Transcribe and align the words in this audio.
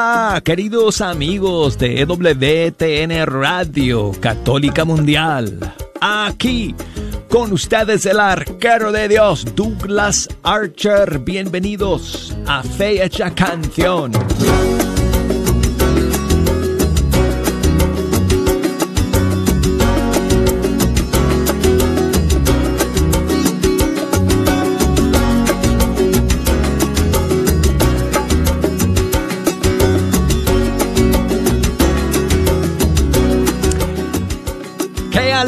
Hola, 0.00 0.40
queridos 0.44 1.00
amigos 1.00 1.76
de 1.76 2.02
EWTN 2.02 3.26
Radio 3.26 4.12
Católica 4.20 4.84
Mundial. 4.84 5.74
Aquí 6.00 6.72
con 7.28 7.52
ustedes 7.52 8.06
el 8.06 8.20
arquero 8.20 8.92
de 8.92 9.08
Dios, 9.08 9.44
Douglas 9.56 10.28
Archer. 10.44 11.18
Bienvenidos 11.18 12.32
a 12.46 12.62
Fe 12.62 13.04
Hecha 13.04 13.34
Canción. 13.34 14.12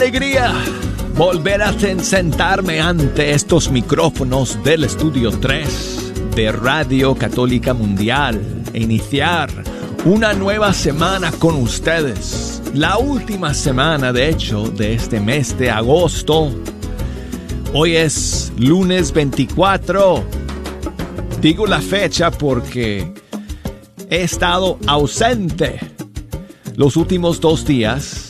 Alegría 0.01 0.55
volver 1.15 1.61
a 1.61 1.75
sentarme 1.79 2.81
ante 2.81 3.33
estos 3.33 3.71
micrófonos 3.71 4.59
del 4.65 4.85
Estudio 4.85 5.31
3 5.31 6.31
de 6.35 6.53
Radio 6.53 7.15
Católica 7.15 7.75
Mundial 7.75 8.41
e 8.73 8.81
iniciar 8.81 9.51
una 10.07 10.33
nueva 10.33 10.73
semana 10.73 11.31
con 11.33 11.55
ustedes. 11.57 12.63
La 12.73 12.97
última 12.97 13.53
semana, 13.53 14.11
de 14.11 14.31
hecho, 14.31 14.71
de 14.71 14.95
este 14.95 15.21
mes 15.21 15.59
de 15.59 15.71
agosto. 15.71 16.51
Hoy 17.75 17.97
es 17.97 18.55
lunes 18.57 19.13
24. 19.13 20.25
Digo 21.43 21.67
la 21.67 21.83
fecha 21.83 22.31
porque 22.31 23.13
he 24.09 24.23
estado 24.23 24.79
ausente 24.87 25.79
los 26.77 26.97
últimos 26.97 27.39
dos 27.39 27.67
días 27.67 28.30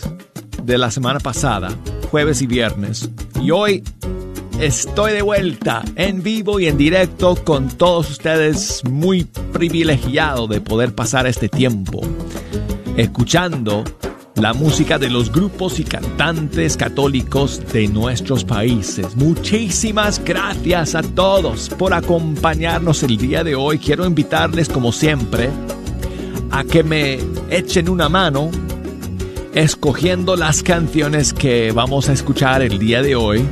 de 0.65 0.79
la 0.79 0.91
semana 0.91 1.21
pasada, 1.21 1.71
jueves 2.11 2.43
y 2.43 2.47
viernes. 2.47 3.11
Y 3.41 3.51
hoy 3.51 3.83
estoy 4.61 5.13
de 5.13 5.23
vuelta 5.23 5.83
en 5.97 6.23
vivo 6.23 6.61
y 6.61 6.67
en 6.67 6.77
directo 6.77 7.37
con 7.37 7.69
todos 7.69 8.11
ustedes, 8.11 8.83
muy 8.85 9.25
privilegiado 9.53 10.47
de 10.47 10.61
poder 10.61 10.95
pasar 10.95 11.27
este 11.27 11.49
tiempo 11.49 12.01
escuchando 12.97 13.85
la 14.37 14.53
música 14.55 14.99
de 14.99 15.11
los 15.11 15.31
grupos 15.31 15.81
y 15.81 15.85
cantantes 15.85 16.77
católicos 16.77 17.63
de 17.73 17.89
nuestros 17.89 18.45
países. 18.45 19.17
Muchísimas 19.17 20.23
gracias 20.25 20.95
a 20.95 21.03
todos 21.03 21.69
por 21.71 21.93
acompañarnos 21.93 23.03
el 23.03 23.17
día 23.17 23.45
de 23.45 23.55
hoy. 23.55 23.79
Quiero 23.79 24.07
invitarles, 24.07 24.69
como 24.69 24.93
siempre, 24.93 25.51
a 26.51 26.65
que 26.65 26.83
me 26.83 27.19
echen 27.51 27.89
una 27.89 28.09
mano 28.09 28.51
escogiendo 29.55 30.37
las 30.37 30.63
canciones 30.63 31.33
que 31.33 31.73
vamos 31.73 32.09
a 32.09 32.13
escuchar 32.13 32.63
el 32.63 32.79
día 32.79 33.03
de 33.03 33.17
hoy. 33.17 33.45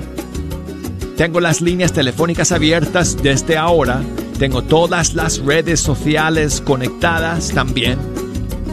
Tengo 1.16 1.40
las 1.40 1.60
líneas 1.60 1.92
telefónicas 1.92 2.52
abiertas 2.52 3.20
desde 3.22 3.56
ahora. 3.56 4.02
Tengo 4.38 4.62
todas 4.62 5.14
las 5.14 5.38
redes 5.38 5.80
sociales 5.80 6.60
conectadas 6.60 7.50
también. 7.50 7.98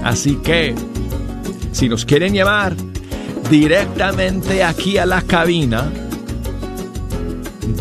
Así 0.03 0.35
que, 0.35 0.75
si 1.71 1.89
nos 1.89 2.05
quieren 2.05 2.33
llamar 2.33 2.75
directamente 3.49 4.63
aquí 4.63 4.99
a 4.99 5.07
la 5.07 5.23
cabina, 5.23 5.91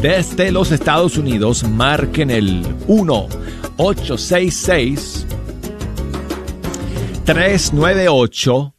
desde 0.01 0.51
los 0.51 0.73
Estados 0.73 1.19
Unidos, 1.19 1.65
marquen 1.65 2.31
el 2.31 2.65
1 2.87 3.29
866 3.77 5.27
398 7.25 8.74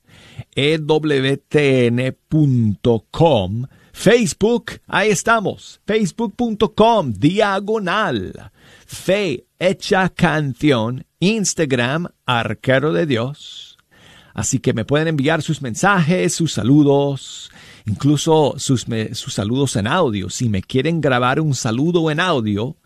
ewtn.com 0.54 1.46
Facebook, 3.92 4.80
ahí 4.86 5.10
estamos, 5.10 5.80
facebook.com 5.84 7.12
diagonal 7.14 8.52
fe 8.88 9.44
hecha 9.58 10.08
canción, 10.08 11.04
Instagram, 11.20 12.08
arquero 12.24 12.92
de 12.92 13.06
Dios. 13.06 13.76
Así 14.32 14.60
que 14.60 14.72
me 14.72 14.84
pueden 14.84 15.08
enviar 15.08 15.42
sus 15.42 15.60
mensajes, 15.60 16.32
sus 16.32 16.54
saludos, 16.54 17.50
incluso 17.86 18.54
sus, 18.56 18.86
sus 19.12 19.34
saludos 19.34 19.76
en 19.76 19.86
audio. 19.86 20.30
Si 20.30 20.48
me 20.48 20.62
quieren 20.62 21.00
grabar 21.00 21.38
un 21.40 21.54
saludo 21.54 22.10
en 22.10 22.18
audio, 22.18 22.76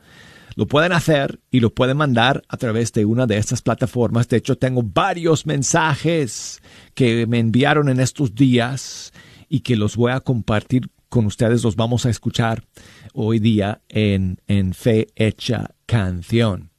lo 0.56 0.66
pueden 0.66 0.92
hacer 0.92 1.40
y 1.50 1.60
lo 1.60 1.72
pueden 1.72 1.98
mandar 1.98 2.42
a 2.48 2.56
través 2.56 2.92
de 2.92 3.04
una 3.04 3.26
de 3.26 3.38
estas 3.38 3.62
plataformas. 3.62 4.28
De 4.28 4.38
hecho, 4.38 4.58
tengo 4.58 4.82
varios 4.82 5.46
mensajes 5.46 6.60
que 6.94 7.26
me 7.28 7.38
enviaron 7.38 7.88
en 7.88 8.00
estos 8.00 8.34
días 8.34 9.12
y 9.48 9.60
que 9.60 9.76
los 9.76 9.94
voy 9.94 10.12
a 10.12 10.20
compartir 10.20 10.90
con 11.08 11.26
ustedes. 11.26 11.62
Los 11.62 11.76
vamos 11.76 12.06
a 12.06 12.10
escuchar 12.10 12.64
hoy 13.12 13.38
día 13.38 13.82
en, 13.88 14.40
en 14.48 14.74
Fe 14.74 15.08
Hecha 15.14 15.70
Canción. 15.92 16.70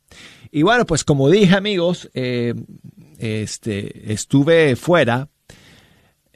Y 0.49 0.63
bueno, 0.63 0.87
pues 0.87 1.03
como 1.03 1.29
dije 1.29 1.55
amigos, 1.55 2.09
eh, 2.15 2.55
este, 3.19 4.11
estuve 4.11 4.75
fuera 4.75 5.29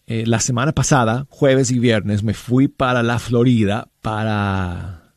eh, 0.05 0.27
la 0.27 0.39
semana 0.39 0.73
pasada, 0.73 1.25
jueves 1.27 1.71
y 1.71 1.79
viernes, 1.79 2.21
me 2.21 2.35
fui 2.35 2.67
para 2.67 3.01
la 3.01 3.17
Florida 3.17 3.89
para 4.03 5.15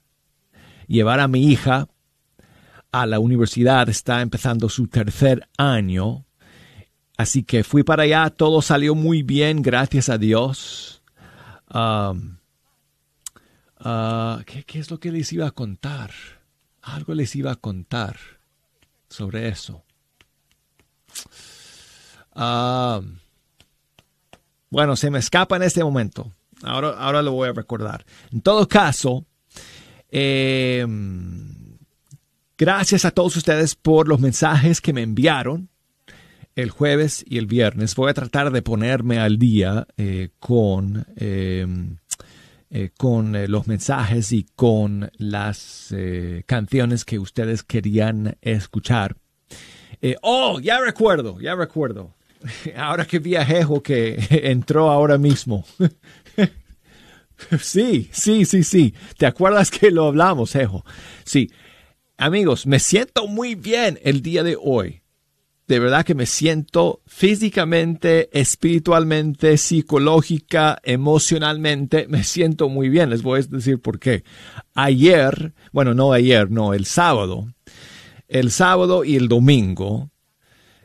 llevar 0.86 1.20
a 1.20 1.28
mi 1.28 1.48
hija 1.48 1.88
a 2.92 3.04
la 3.04 3.18
universidad. 3.20 3.90
Está 3.90 4.22
empezando 4.22 4.70
su 4.70 4.88
tercer 4.88 5.46
año. 5.58 6.24
Así 7.18 7.42
que 7.42 7.62
fui 7.62 7.82
para 7.82 8.04
allá, 8.04 8.30
todo 8.30 8.62
salió 8.62 8.94
muy 8.94 9.22
bien, 9.22 9.60
gracias 9.60 10.08
a 10.08 10.16
Dios. 10.16 11.02
Um, 11.74 12.38
uh, 13.84 14.42
¿qué, 14.46 14.64
¿Qué 14.64 14.78
es 14.78 14.90
lo 14.90 14.98
que 14.98 15.12
les 15.12 15.30
iba 15.34 15.46
a 15.46 15.50
contar? 15.50 16.10
Algo 16.82 17.14
les 17.14 17.34
iba 17.36 17.52
a 17.52 17.56
contar 17.56 18.16
sobre 19.08 19.48
eso. 19.48 19.84
Ah, 22.34 23.00
bueno, 24.70 24.96
se 24.96 25.10
me 25.10 25.18
escapa 25.18 25.56
en 25.56 25.62
este 25.62 25.82
momento. 25.82 26.32
Ahora, 26.62 26.90
ahora 26.90 27.22
lo 27.22 27.32
voy 27.32 27.48
a 27.48 27.52
recordar. 27.52 28.04
En 28.32 28.40
todo 28.40 28.68
caso, 28.68 29.26
em, 30.10 31.76
gracias 32.56 33.04
a 33.04 33.10
todos 33.10 33.36
ustedes 33.36 33.74
por 33.74 34.08
los 34.08 34.20
mensajes 34.20 34.80
que 34.80 34.92
me 34.92 35.02
enviaron 35.02 35.68
el 36.54 36.70
jueves 36.70 37.24
y 37.26 37.38
el 37.38 37.46
viernes. 37.46 37.94
Voy 37.94 38.10
a 38.10 38.14
tratar 38.14 38.50
de 38.50 38.62
ponerme 38.62 39.18
al 39.18 39.38
día 39.38 39.86
eh, 39.96 40.30
con 40.38 41.06
em, 41.16 41.96
eh, 42.72 42.90
con 42.96 43.34
eh, 43.34 43.48
los 43.48 43.66
mensajes 43.66 44.30
y 44.30 44.46
con 44.54 45.10
las 45.16 45.88
eh, 45.90 46.44
canciones 46.46 47.04
que 47.04 47.18
ustedes 47.18 47.64
querían 47.64 48.36
escuchar. 48.42 49.16
oh, 50.22 50.60
ya 50.60 50.80
recuerdo, 50.80 51.40
ya 51.40 51.56
recuerdo. 51.56 52.14
Ahora 52.76 53.06
que 53.06 53.18
vi 53.18 53.34
a 53.34 53.44
que 53.82 54.24
entró 54.30 54.88
ahora 54.88 55.18
mismo. 55.18 55.64
sí, 57.60 58.08
sí, 58.12 58.44
sí, 58.44 58.62
sí. 58.62 58.94
¿Te 59.18 59.26
acuerdas 59.26 59.72
que 59.72 59.90
lo 59.90 60.06
hablamos, 60.06 60.52
Jejo? 60.52 60.84
Sí. 61.24 61.50
Amigos, 62.16 62.66
me 62.66 62.78
siento 62.78 63.26
muy 63.26 63.56
bien 63.56 63.98
el 64.02 64.22
día 64.22 64.44
de 64.44 64.56
hoy 64.60 65.02
de 65.70 65.78
verdad 65.78 66.04
que 66.04 66.16
me 66.16 66.26
siento 66.26 67.00
físicamente, 67.06 68.28
espiritualmente, 68.32 69.56
psicológica, 69.56 70.80
emocionalmente, 70.82 72.06
me 72.08 72.24
siento 72.24 72.68
muy 72.68 72.88
bien. 72.88 73.08
Les 73.08 73.22
voy 73.22 73.38
a 73.38 73.42
decir 73.44 73.80
por 73.80 74.00
qué. 74.00 74.24
Ayer, 74.74 75.52
bueno, 75.72 75.94
no 75.94 76.12
ayer, 76.12 76.50
no, 76.50 76.74
el 76.74 76.86
sábado, 76.86 77.54
el 78.26 78.50
sábado 78.50 79.04
y 79.04 79.14
el 79.14 79.28
domingo, 79.28 80.10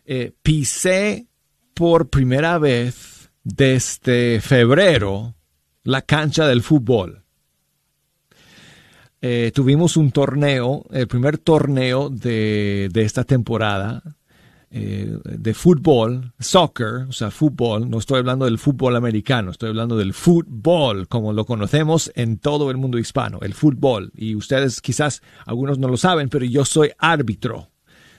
eh, 0.06 0.34
pisé 0.44 1.26
por 1.74 2.12
primera 2.12 2.60
vez 2.60 3.32
desde 3.44 4.40
febrero 4.40 5.34
la 5.84 6.04
cancha 6.04 6.48
del 6.48 6.62
fútbol. 6.62 7.24
Eh, 9.20 9.52
tuvimos 9.52 9.98
un 9.98 10.12
torneo, 10.12 10.86
el 10.92 11.08
primer 11.08 11.40
torneo 11.40 12.12
de, 12.12 12.88
de 12.94 13.02
esta 13.02 13.24
temporada, 13.24 14.04
eh, 14.78 15.18
de 15.24 15.54
fútbol, 15.54 16.34
soccer, 16.38 17.06
o 17.08 17.14
sea, 17.14 17.32
fútbol, 17.32 17.90
no 17.90 17.98
estoy 17.98 18.20
hablando 18.20 18.44
del 18.44 18.60
fútbol 18.60 18.98
americano, 18.98 19.52
estoy 19.52 19.70
hablando 19.70 19.96
del 19.96 20.14
fútbol, 20.14 21.08
como 21.08 21.32
lo 21.32 21.46
conocemos 21.46 22.12
en 22.14 22.40
todo 22.40 22.70
el 22.70 22.76
mundo 22.76 23.00
hispano, 23.00 23.40
el 23.42 23.54
fútbol. 23.54 24.12
Y 24.18 24.36
ustedes 24.36 24.82
quizás, 24.82 25.22
algunos 25.46 25.80
no 25.80 25.88
lo 25.88 25.96
saben, 25.96 26.28
pero 26.28 26.44
yo 26.44 26.66
soy 26.66 26.92
árbitro 26.98 27.72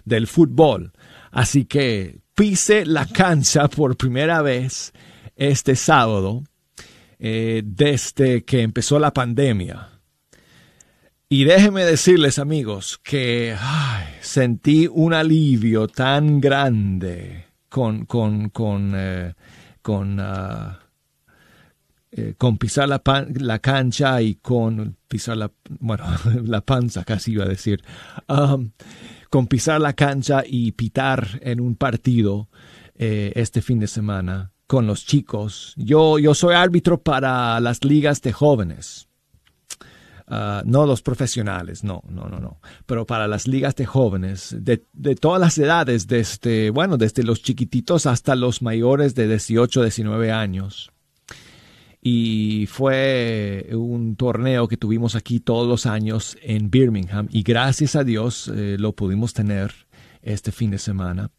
del 0.06 0.26
fútbol. 0.26 0.92
Así 1.30 1.66
que 1.66 2.20
pise 2.34 2.86
la 2.86 3.04
cancha 3.04 3.68
por 3.68 3.98
primera 3.98 4.40
vez 4.40 4.94
este 5.36 5.76
sábado, 5.76 6.42
eh, 7.18 7.64
desde 7.66 8.46
que 8.46 8.62
empezó 8.62 8.98
la 8.98 9.12
pandemia. 9.12 9.95
Y 11.28 11.42
déjenme 11.42 11.84
decirles, 11.84 12.38
amigos, 12.38 13.00
que 13.02 13.56
sentí 14.20 14.86
un 14.86 15.12
alivio 15.12 15.88
tan 15.88 16.40
grande 16.40 17.46
con, 17.68 18.06
con, 18.06 18.50
con, 18.50 18.92
eh, 18.94 19.34
con, 19.82 20.20
ah, 20.20 20.78
eh, 22.12 22.34
con 22.38 22.58
pisar 22.58 22.88
la, 22.88 23.02
la, 23.40 23.58
cancha 23.58 24.22
y 24.22 24.36
con 24.36 24.98
pisar 25.08 25.36
la, 25.36 25.50
bueno, 25.80 26.04
la 26.44 26.60
panza 26.60 27.02
casi 27.02 27.32
iba 27.32 27.42
a 27.42 27.48
decir, 27.48 27.82
con 29.28 29.48
pisar 29.48 29.80
la 29.80 29.94
cancha 29.94 30.44
y 30.46 30.70
pitar 30.72 31.40
en 31.42 31.60
un 31.60 31.74
partido 31.74 32.50
eh, 32.94 33.32
este 33.34 33.62
fin 33.62 33.80
de 33.80 33.88
semana 33.88 34.52
con 34.68 34.86
los 34.86 35.04
chicos. 35.04 35.74
Yo, 35.76 36.20
yo 36.20 36.34
soy 36.34 36.54
árbitro 36.54 37.02
para 37.02 37.58
las 37.58 37.84
ligas 37.84 38.22
de 38.22 38.32
jóvenes. 38.32 39.08
Ah, 40.28 40.62
no 40.66 40.86
los 40.86 41.02
profesionales, 41.02 41.84
no, 41.84 42.02
no, 42.08 42.28
no, 42.28 42.40
no, 42.40 42.60
pero 42.84 43.06
para 43.06 43.28
las 43.28 43.46
ligas 43.46 43.76
de 43.76 43.86
jóvenes, 43.86 44.56
de, 44.58 44.78
todas 45.14 45.40
las 45.40 45.56
edades, 45.56 46.08
desde, 46.08 46.70
bueno, 46.70 46.96
desde 46.96 47.22
los 47.22 47.42
chiquititos 47.42 48.06
hasta 48.06 48.34
los 48.34 48.60
mayores 48.60 49.14
de 49.14 49.28
18, 49.28 49.82
19 49.82 50.32
años. 50.32 50.90
Y 52.02 52.66
fue 52.66 53.68
un 53.72 54.16
torneo 54.16 54.66
que 54.66 54.76
tuvimos 54.76 55.14
aquí 55.14 55.38
todos 55.38 55.68
los 55.68 55.86
años 55.86 56.36
en 56.42 56.70
Birmingham 56.70 57.28
y 57.30 57.42
gracias 57.42 57.94
a 57.94 58.02
Dios 58.02 58.50
eh, 58.54 58.76
lo 58.78 58.94
pudimos 58.94 59.32
tener 59.32 59.72
este 60.22 60.50
fin 60.50 60.72
de 60.72 60.78
semana. 60.78 61.30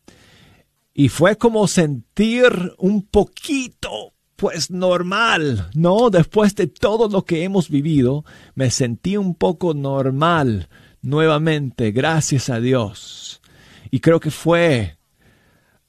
Y 0.93 1.09
fue 1.09 1.37
como 1.37 1.67
sentir 1.67 2.73
un 2.77 3.03
poquito 3.03 4.13
pues 4.37 4.69
normal, 4.69 5.69
¿no? 5.73 6.09
Después 6.11 6.55
de 6.55 6.67
todo 6.67 7.09
lo 7.09 7.25
que 7.25 7.43
hemos 7.43 7.69
vivido, 7.69 8.23
me 8.53 8.69
sentí 8.69 9.17
un 9.17 9.33
poco 9.35 9.73
normal 9.73 10.69
nuevamente, 11.01 11.91
gracias 11.91 12.49
a 12.49 12.59
Dios. 12.59 13.41
Y 13.89 13.99
creo 13.99 14.19
que 14.19 14.29
fue 14.29 14.97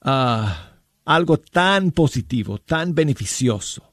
ah, 0.00 0.72
algo 1.04 1.36
tan 1.36 1.90
positivo, 1.90 2.58
tan 2.58 2.94
beneficioso, 2.94 3.92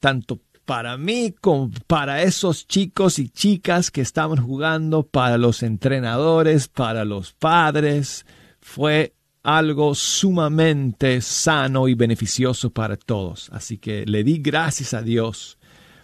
tanto 0.00 0.40
para 0.64 0.96
mí 0.96 1.32
como 1.40 1.70
para 1.86 2.22
esos 2.22 2.66
chicos 2.66 3.20
y 3.20 3.28
chicas 3.28 3.92
que 3.92 4.00
estaban 4.00 4.44
jugando, 4.44 5.04
para 5.04 5.38
los 5.38 5.62
entrenadores, 5.62 6.66
para 6.66 7.04
los 7.04 7.32
padres. 7.32 8.26
Fue 8.60 9.14
algo 9.42 9.94
sumamente 9.94 11.20
sano 11.20 11.88
y 11.88 11.94
beneficioso 11.94 12.70
para 12.70 12.96
todos. 12.96 13.50
Así 13.52 13.78
que 13.78 14.04
le 14.06 14.24
di 14.24 14.38
gracias 14.38 14.94
a 14.94 15.02
Dios 15.02 15.58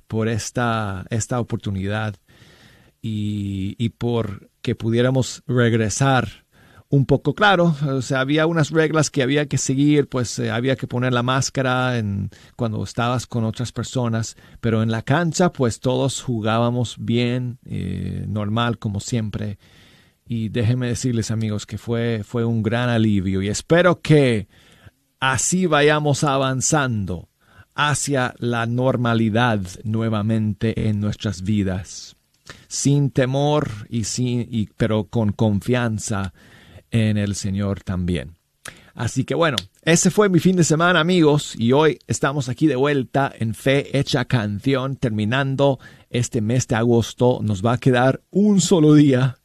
por 0.07 0.29
esta, 0.29 1.05
esta 1.11 1.41
oportunidad 1.41 2.17
y, 3.01 3.77
y 3.79 3.91
por 3.91 4.51
que 4.63 4.75
pudiéramos 4.75 5.43
regresar 5.47 6.47
un 6.91 7.05
poco 7.05 7.35
claro, 7.35 7.77
o 7.87 8.01
sea, 8.01 8.21
había 8.21 8.47
unas 8.47 8.71
reglas 8.71 9.11
que 9.11 9.23
había 9.23 9.47
que 9.47 9.59
seguir, 9.59 10.09
pues 10.09 10.39
eh, 10.39 10.51
había 10.51 10.77
que 10.77 10.87
poner 10.87 11.13
la 11.13 11.23
máscara 11.23 12.03
cuando 12.57 12.83
estabas 12.83 13.27
con 13.27 13.45
otras 13.45 13.73
personas, 13.73 14.37
pero 14.61 14.83
en 14.83 14.91
la 14.91 15.03
cancha 15.03 15.53
pues 15.53 15.81
todos 15.81 16.23
jugábamos 16.23 16.97
bien, 16.99 17.59
eh, 17.67 18.25
normal 18.27 18.79
como 18.79 19.01
siempre 19.01 19.59
y 20.29 20.51
déjenme 20.51 20.89
decirles 20.89 21.31
amigos 21.31 21.65
que 21.65 21.79
fue, 21.79 22.23
fue 22.23 22.45
un 22.45 22.63
gran 22.63 22.91
alivio 22.91 23.41
y 23.41 23.49
espero 23.49 24.01
que 24.03 24.47
así 25.21 25.65
vayamos 25.65 26.23
avanzando 26.23 27.31
hacia 27.75 28.35
la 28.39 28.67
normalidad 28.67 29.63
nuevamente 29.85 30.89
en 30.89 31.01
nuestras 31.01 31.43
vidas, 31.43 32.15
sin 32.67 33.11
temor 33.11 33.71
y 33.89 34.05
sin, 34.05 34.47
y, 34.51 34.69
pero 34.77 35.05
con 35.05 35.33
confianza 35.33 36.35
en 36.91 37.17
el 37.17 37.35
Señor 37.35 37.83
también. 37.83 38.37
Así 38.95 39.25
que 39.25 39.35
bueno, 39.35 39.57
ese 39.83 40.11
fue 40.11 40.29
mi 40.29 40.41
fin 40.41 40.57
de 40.57 40.65
semana 40.65 41.01
amigos 41.01 41.55
y 41.57 41.73
hoy 41.73 42.01
estamos 42.07 42.49
aquí 42.51 42.67
de 42.67 42.77
vuelta 42.77 43.33
en 43.39 43.55
Fe 43.55 43.97
Hecha 43.97 44.27
Canción 44.27 44.97
terminando 44.97 45.79
este 46.11 46.41
mes 46.41 46.67
de 46.67 46.75
agosto. 46.75 47.39
Nos 47.43 47.65
va 47.65 47.75
a 47.75 47.79
quedar 47.79 48.21
un 48.31 48.61
solo 48.61 48.95
día 48.95 49.39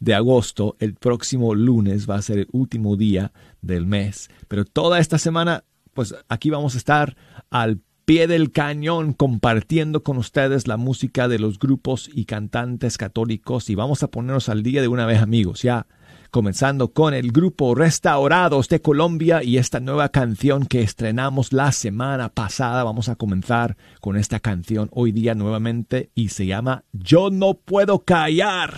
de 0.00 0.14
agosto. 0.14 0.76
El 0.80 0.94
próximo 0.94 1.54
lunes 1.54 2.08
va 2.08 2.16
a 2.16 2.22
ser 2.22 2.38
el 2.38 2.48
último 2.52 2.96
día 2.96 3.32
del 3.62 3.86
mes. 3.86 4.30
Pero 4.48 4.64
toda 4.64 4.98
esta 4.98 5.18
semana, 5.18 5.64
pues 5.94 6.14
aquí 6.28 6.50
vamos 6.50 6.74
a 6.74 6.78
estar 6.78 7.16
al 7.50 7.80
pie 8.04 8.26
del 8.26 8.50
cañón 8.50 9.12
compartiendo 9.12 10.02
con 10.02 10.16
ustedes 10.16 10.66
la 10.66 10.76
música 10.76 11.28
de 11.28 11.38
los 11.38 11.60
grupos 11.60 12.10
y 12.12 12.24
cantantes 12.24 12.98
católicos 12.98 13.70
y 13.70 13.76
vamos 13.76 14.02
a 14.02 14.10
ponernos 14.10 14.48
al 14.48 14.64
día 14.64 14.82
de 14.82 14.88
una 14.88 15.06
vez 15.06 15.22
amigos, 15.22 15.62
ya 15.62 15.86
comenzando 16.30 16.92
con 16.92 17.14
el 17.14 17.30
grupo 17.32 17.74
Restaurados 17.74 18.68
de 18.68 18.80
Colombia 18.80 19.42
y 19.42 19.58
esta 19.58 19.80
nueva 19.80 20.08
canción 20.08 20.66
que 20.66 20.82
estrenamos 20.82 21.52
la 21.52 21.72
semana 21.72 22.30
pasada. 22.30 22.84
Vamos 22.84 23.08
a 23.08 23.16
comenzar 23.16 23.76
con 24.00 24.16
esta 24.16 24.40
canción 24.40 24.88
hoy 24.92 25.12
día 25.12 25.34
nuevamente 25.34 26.10
y 26.14 26.30
se 26.30 26.46
llama 26.46 26.84
Yo 26.92 27.30
no 27.30 27.54
puedo 27.54 28.00
callar. 28.00 28.74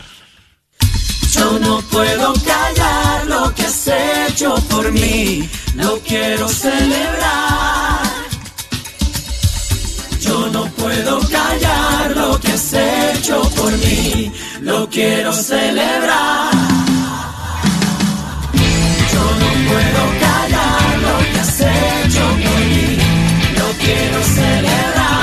Yo 1.43 1.59
no 1.59 1.81
puedo 1.91 2.33
callar 2.35 3.27
lo 3.27 3.53
que 3.53 3.65
has 3.65 3.89
hecho 3.89 4.55
por 4.71 4.93
mí, 4.93 5.51
lo 5.75 5.99
quiero 5.99 6.49
celebrar. 6.49 8.01
Yo 10.21 10.47
no 10.53 10.67
puedo 10.67 11.19
callar 11.29 12.17
lo 12.17 12.39
que 12.39 12.53
has 12.53 12.73
hecho 12.73 13.43
por 13.57 13.73
mí, 13.73 14.33
lo 14.61 14.89
quiero 14.89 15.33
celebrar. 15.33 16.53
Yo 19.13 19.25
no 19.43 19.49
puedo 19.69 20.03
callar 20.21 20.99
lo 21.07 21.19
que 21.33 21.41
has 21.41 21.61
hecho 21.61 22.25
por 22.45 22.61
mí, 22.71 22.99
lo 23.59 23.69
quiero 23.85 24.23
celebrar. 24.23 25.22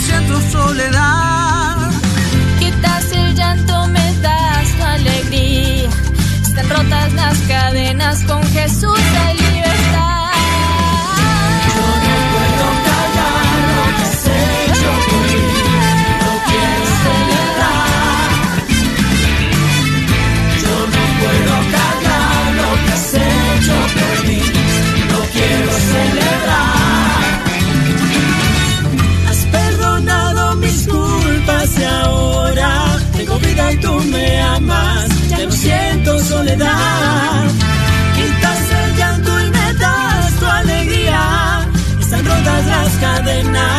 Siento 0.00 0.40
soledad. 0.50 1.90
Quitas 2.58 3.12
el 3.12 3.34
llanto, 3.34 3.86
me 3.88 4.14
das 4.20 4.76
tu 4.76 4.82
alegría. 4.82 5.90
Están 6.42 6.68
rotas 6.68 7.12
las 7.12 7.38
cadenas 7.40 8.22
con 8.24 8.42
Jesús 8.52 8.98
Quitas 38.14 38.62
el 38.84 38.96
llanto 38.96 39.40
y 39.40 39.50
me 39.50 39.74
das 39.74 40.32
tu 40.38 40.46
alegría. 40.46 41.66
Están 42.00 42.24
rotas 42.24 42.66
las 42.66 42.92
cadenas, 42.98 43.69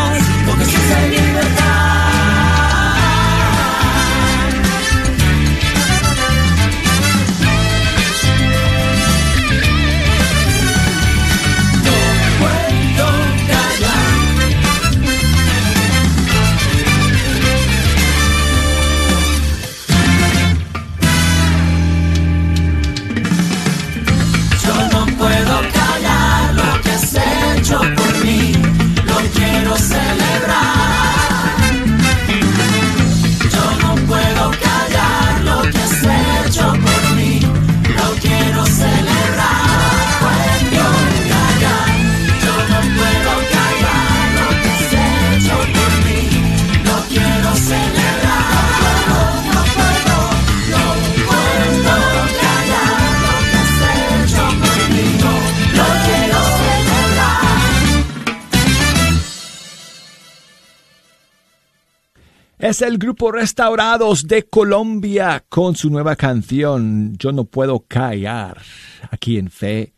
Es 62.72 62.82
el 62.82 62.98
grupo 62.98 63.34
Restaurados 63.34 64.26
de 64.26 64.44
Colombia 64.44 65.44
con 65.50 65.76
su 65.76 65.90
nueva 65.90 66.16
canción 66.16 67.18
Yo 67.18 67.34
no 67.34 67.44
puedo 67.44 67.82
callar 67.86 68.62
aquí 69.10 69.38
en 69.38 69.52
Fe 69.52 69.94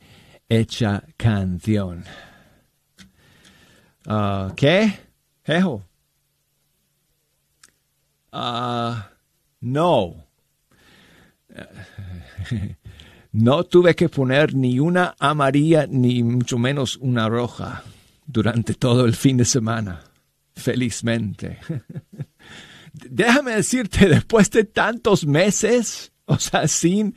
Hecha 0.49 1.03
Canción. 1.15 2.03
Ah, 4.07 4.51
¿Qué? 4.55 4.91
Ejo. 5.45 5.83
Ah, 8.31 9.11
no. 9.61 10.25
No 13.33 13.63
tuve 13.65 13.95
que 13.95 14.09
poner 14.09 14.55
ni 14.55 14.79
una 14.79 15.15
amarilla 15.19 15.85
ni 15.87 16.23
mucho 16.23 16.57
menos 16.57 16.97
una 16.97 17.29
roja 17.29 17.83
durante 18.25 18.73
todo 18.73 19.05
el 19.05 19.15
fin 19.15 19.37
de 19.37 19.45
semana. 19.45 20.01
Felizmente. 20.55 21.59
déjame 22.93 23.55
decirte, 23.55 24.07
después 24.09 24.49
de 24.51 24.63
tantos 24.63 25.25
meses, 25.25 26.11
o 26.25 26.37
sea, 26.37 26.67
sin 26.67 27.15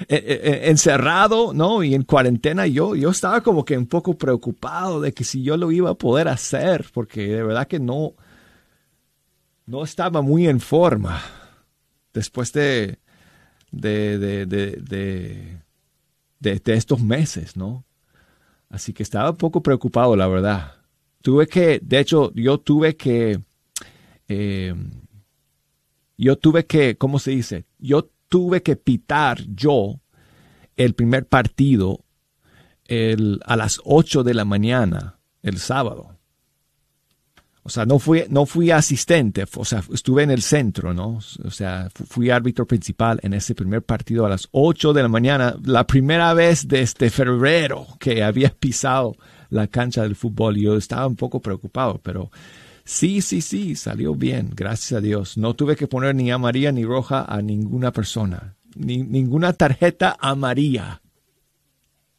eh, 0.00 0.04
eh, 0.10 0.40
eh, 0.42 0.60
encerrado, 0.70 1.52
¿no? 1.54 1.82
Y 1.82 1.94
en 1.94 2.02
cuarentena, 2.02 2.66
yo, 2.66 2.94
yo 2.94 3.10
estaba 3.10 3.40
como 3.40 3.64
que 3.64 3.78
un 3.78 3.86
poco 3.86 4.14
preocupado 4.14 5.00
de 5.00 5.12
que 5.12 5.24
si 5.24 5.42
yo 5.42 5.56
lo 5.56 5.72
iba 5.72 5.90
a 5.90 5.94
poder 5.94 6.28
hacer, 6.28 6.86
porque 6.92 7.26
de 7.26 7.42
verdad 7.42 7.66
que 7.66 7.80
no, 7.80 8.14
no 9.64 9.82
estaba 9.82 10.20
muy 10.20 10.46
en 10.46 10.60
forma 10.60 11.22
después 12.12 12.52
de, 12.52 12.98
de, 13.70 14.18
de, 14.18 14.46
de, 14.46 15.60
de, 16.40 16.60
de 16.60 16.74
estos 16.74 17.00
meses, 17.00 17.56
¿no? 17.56 17.84
Así 18.68 18.92
que 18.92 19.02
estaba 19.02 19.30
un 19.30 19.36
poco 19.36 19.62
preocupado, 19.62 20.14
la 20.16 20.26
verdad. 20.26 20.74
Tuve 21.22 21.46
que, 21.46 21.80
de 21.82 22.00
hecho, 22.00 22.32
yo 22.34 22.58
tuve 22.58 22.96
que 22.96 23.40
yo 26.16 26.36
tuve 26.36 26.66
que, 26.66 26.96
¿cómo 26.96 27.18
se 27.18 27.32
dice? 27.32 27.66
Yo 27.78 28.10
tuve 28.28 28.62
que 28.62 28.76
pitar 28.76 29.42
yo 29.46 30.00
el 30.76 30.94
primer 30.94 31.26
partido 31.26 32.04
a 32.88 33.56
las 33.56 33.80
8 33.84 34.22
de 34.22 34.34
la 34.34 34.44
mañana 34.44 35.18
el 35.42 35.58
sábado. 35.58 36.16
O 37.62 37.68
sea, 37.68 37.84
no 37.84 37.98
fui, 37.98 38.22
no 38.28 38.46
fui 38.46 38.70
asistente, 38.70 39.44
o 39.56 39.64
sea, 39.64 39.82
estuve 39.92 40.22
en 40.22 40.30
el 40.30 40.42
centro, 40.42 40.94
¿no? 40.94 41.18
O 41.44 41.50
sea, 41.50 41.88
fui 41.92 42.30
árbitro 42.30 42.64
principal 42.64 43.18
en 43.24 43.34
ese 43.34 43.56
primer 43.56 43.82
partido 43.82 44.24
a 44.24 44.28
las 44.28 44.46
8 44.52 44.92
de 44.92 45.02
la 45.02 45.08
mañana, 45.08 45.56
la 45.64 45.84
primera 45.84 46.32
vez 46.32 46.68
desde 46.68 47.10
febrero 47.10 47.88
que 47.98 48.22
había 48.22 48.50
pisado 48.50 49.16
la 49.50 49.66
cancha 49.66 50.02
del 50.02 50.14
fútbol. 50.14 50.56
Yo 50.56 50.76
estaba 50.76 51.08
un 51.08 51.16
poco 51.16 51.40
preocupado, 51.40 52.00
pero 52.04 52.30
Sí, 52.86 53.20
sí, 53.20 53.42
sí, 53.42 53.74
salió 53.74 54.14
bien, 54.14 54.52
gracias 54.54 54.98
a 54.98 55.00
Dios. 55.00 55.36
No 55.36 55.54
tuve 55.54 55.74
que 55.74 55.88
poner 55.88 56.14
ni 56.14 56.30
amarilla 56.30 56.70
ni 56.70 56.84
roja 56.84 57.24
a 57.24 57.42
ninguna 57.42 57.90
persona, 57.90 58.54
ni, 58.76 58.98
ninguna 58.98 59.54
tarjeta 59.54 60.16
amarilla. 60.20 61.02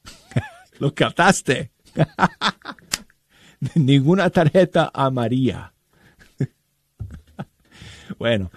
Lo 0.79 0.93
captaste. 0.93 1.71
ninguna 3.75 4.29
tarjeta 4.29 4.91
amarilla. 4.93 5.73
bueno, 8.19 8.51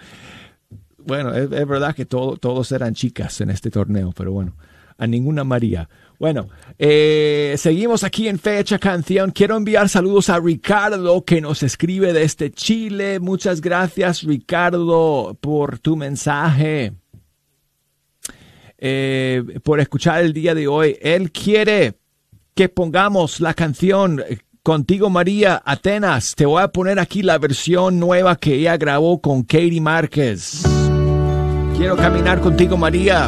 bueno, 0.97 1.33
es, 1.33 1.49
verdad 1.49 1.95
que 1.95 2.05
todos 2.05 2.71
eran 2.73 2.93
chicas 2.93 3.39
en 3.39 3.51
este 3.51 3.71
torneo, 3.71 4.11
pero 4.11 4.33
bueno, 4.33 4.57
a 4.97 5.07
ninguna 5.07 5.45
María. 5.45 5.87
Bueno, 6.21 6.49
eh, 6.77 7.55
seguimos 7.57 8.03
aquí 8.03 8.27
en 8.27 8.37
Fecha 8.37 8.77
Canción. 8.77 9.31
Quiero 9.31 9.57
enviar 9.57 9.89
saludos 9.89 10.29
a 10.29 10.39
Ricardo 10.39 11.25
que 11.25 11.41
nos 11.41 11.63
escribe 11.63 12.13
desde 12.13 12.51
Chile. 12.51 13.19
Muchas 13.19 13.59
gracias 13.59 14.21
Ricardo 14.21 15.35
por 15.41 15.79
tu 15.79 15.95
mensaje. 15.95 16.93
Eh, 18.77 19.43
por 19.63 19.79
escuchar 19.79 20.21
el 20.21 20.31
día 20.31 20.53
de 20.53 20.67
hoy. 20.67 20.95
Él 21.01 21.31
quiere 21.31 21.95
que 22.53 22.69
pongamos 22.69 23.39
la 23.39 23.55
canción 23.55 24.23
Contigo 24.61 25.09
María 25.09 25.59
Atenas. 25.65 26.35
Te 26.35 26.45
voy 26.45 26.61
a 26.61 26.67
poner 26.67 26.99
aquí 26.99 27.23
la 27.23 27.39
versión 27.39 27.99
nueva 27.99 28.35
que 28.35 28.53
ella 28.53 28.77
grabó 28.77 29.21
con 29.21 29.41
Katie 29.41 29.81
Márquez. 29.81 30.61
Quiero 31.75 31.97
caminar 31.97 32.41
contigo 32.41 32.77
María. 32.77 33.27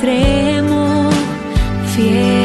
te 0.00 1.08
ofrezco. 1.96 2.37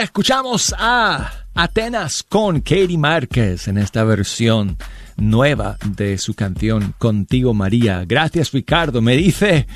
Escuchamos 0.00 0.72
a 0.78 1.32
Atenas 1.54 2.22
con 2.22 2.60
Katie 2.60 2.96
Márquez 2.96 3.66
en 3.66 3.78
esta 3.78 4.04
versión 4.04 4.76
nueva 5.16 5.76
de 5.84 6.18
su 6.18 6.34
canción 6.34 6.94
Contigo 6.98 7.52
María. 7.52 8.04
Gracias 8.06 8.52
Ricardo. 8.52 9.02
Me 9.02 9.16
dice, 9.16 9.66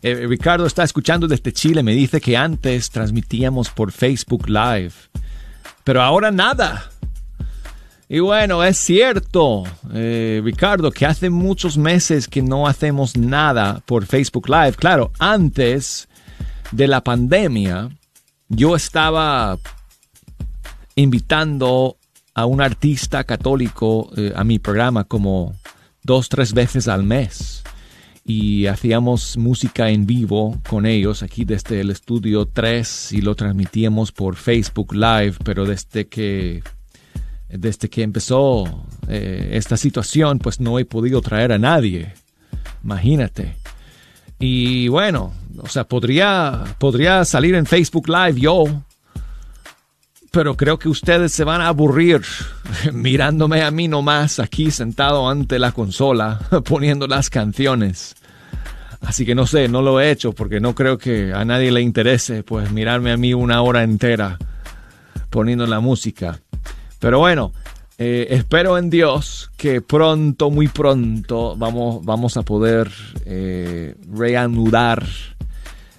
eh, 0.00 0.24
Ricardo 0.28 0.66
está 0.66 0.84
escuchando 0.84 1.26
desde 1.26 1.52
Chile, 1.52 1.82
me 1.82 1.94
dice 1.94 2.20
que 2.20 2.36
antes 2.36 2.90
transmitíamos 2.90 3.70
por 3.70 3.90
Facebook 3.90 4.48
Live, 4.48 4.92
pero 5.82 6.00
ahora 6.00 6.30
nada. 6.30 6.88
Y 8.08 8.20
bueno, 8.20 8.62
es 8.62 8.78
cierto, 8.78 9.64
eh, 9.92 10.40
Ricardo, 10.44 10.92
que 10.92 11.06
hace 11.06 11.28
muchos 11.28 11.76
meses 11.76 12.28
que 12.28 12.40
no 12.40 12.68
hacemos 12.68 13.16
nada 13.16 13.82
por 13.84 14.06
Facebook 14.06 14.48
Live. 14.48 14.74
Claro, 14.74 15.10
antes 15.18 16.08
de 16.70 16.86
la 16.86 17.02
pandemia, 17.02 17.90
yo 18.54 18.76
estaba 18.76 19.58
invitando 20.94 21.96
a 22.34 22.46
un 22.46 22.60
artista 22.60 23.24
católico 23.24 24.10
eh, 24.16 24.32
a 24.36 24.44
mi 24.44 24.58
programa 24.58 25.04
como 25.04 25.54
dos, 26.02 26.28
tres 26.28 26.52
veces 26.52 26.86
al 26.88 27.02
mes. 27.02 27.62
Y 28.24 28.66
hacíamos 28.66 29.36
música 29.36 29.90
en 29.90 30.06
vivo 30.06 30.60
con 30.68 30.86
ellos 30.86 31.22
aquí 31.22 31.44
desde 31.44 31.80
el 31.80 31.90
estudio 31.90 32.46
3 32.46 33.12
y 33.12 33.20
lo 33.20 33.34
transmitíamos 33.34 34.12
por 34.12 34.36
Facebook 34.36 34.94
Live, 34.94 35.34
pero 35.44 35.64
desde 35.64 36.06
que, 36.06 36.62
desde 37.48 37.88
que 37.90 38.02
empezó 38.02 38.86
eh, 39.08 39.50
esta 39.54 39.76
situación, 39.76 40.38
pues 40.38 40.60
no 40.60 40.78
he 40.78 40.84
podido 40.84 41.20
traer 41.20 41.50
a 41.50 41.58
nadie. 41.58 42.14
Imagínate. 42.84 43.56
Y 44.38 44.86
bueno, 44.86 45.32
o 45.58 45.68
sea, 45.68 45.84
podría, 45.84 46.64
podría 46.78 47.24
salir 47.24 47.54
en 47.54 47.66
Facebook 47.66 48.08
Live 48.08 48.40
yo, 48.40 48.64
pero 50.30 50.56
creo 50.56 50.78
que 50.78 50.88
ustedes 50.88 51.32
se 51.32 51.44
van 51.44 51.60
a 51.60 51.68
aburrir 51.68 52.22
mirándome 52.92 53.62
a 53.62 53.70
mí 53.70 53.88
nomás 53.88 54.38
aquí 54.38 54.70
sentado 54.70 55.28
ante 55.28 55.58
la 55.58 55.72
consola 55.72 56.40
poniendo 56.64 57.06
las 57.06 57.30
canciones. 57.30 58.16
Así 59.02 59.26
que 59.26 59.34
no 59.34 59.46
sé, 59.46 59.68
no 59.68 59.82
lo 59.82 60.00
he 60.00 60.10
hecho 60.10 60.32
porque 60.32 60.60
no 60.60 60.74
creo 60.74 60.96
que 60.96 61.32
a 61.34 61.44
nadie 61.44 61.72
le 61.72 61.82
interese 61.82 62.44
pues 62.44 62.70
mirarme 62.70 63.10
a 63.10 63.16
mí 63.16 63.34
una 63.34 63.60
hora 63.60 63.82
entera 63.82 64.38
poniendo 65.28 65.66
la 65.66 65.80
música. 65.80 66.40
Pero 67.00 67.18
bueno, 67.18 67.52
eh, 67.98 68.28
espero 68.30 68.78
en 68.78 68.90
Dios 68.90 69.50
que 69.56 69.80
pronto, 69.80 70.50
muy 70.50 70.68
pronto, 70.68 71.54
vamos, 71.56 72.04
vamos 72.04 72.36
a 72.36 72.42
poder 72.42 72.90
eh, 73.26 73.94
reanudar 74.12 75.06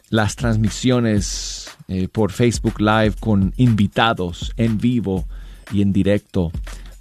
las 0.10 0.36
transmisiones 0.36 1.70
eh, 1.88 2.08
por 2.08 2.32
Facebook 2.32 2.80
Live 2.80 3.16
con 3.20 3.54
invitados 3.58 4.54
en 4.58 4.78
vivo 4.78 5.26
y 5.72 5.82
en 5.82 5.94
directo 5.94 6.52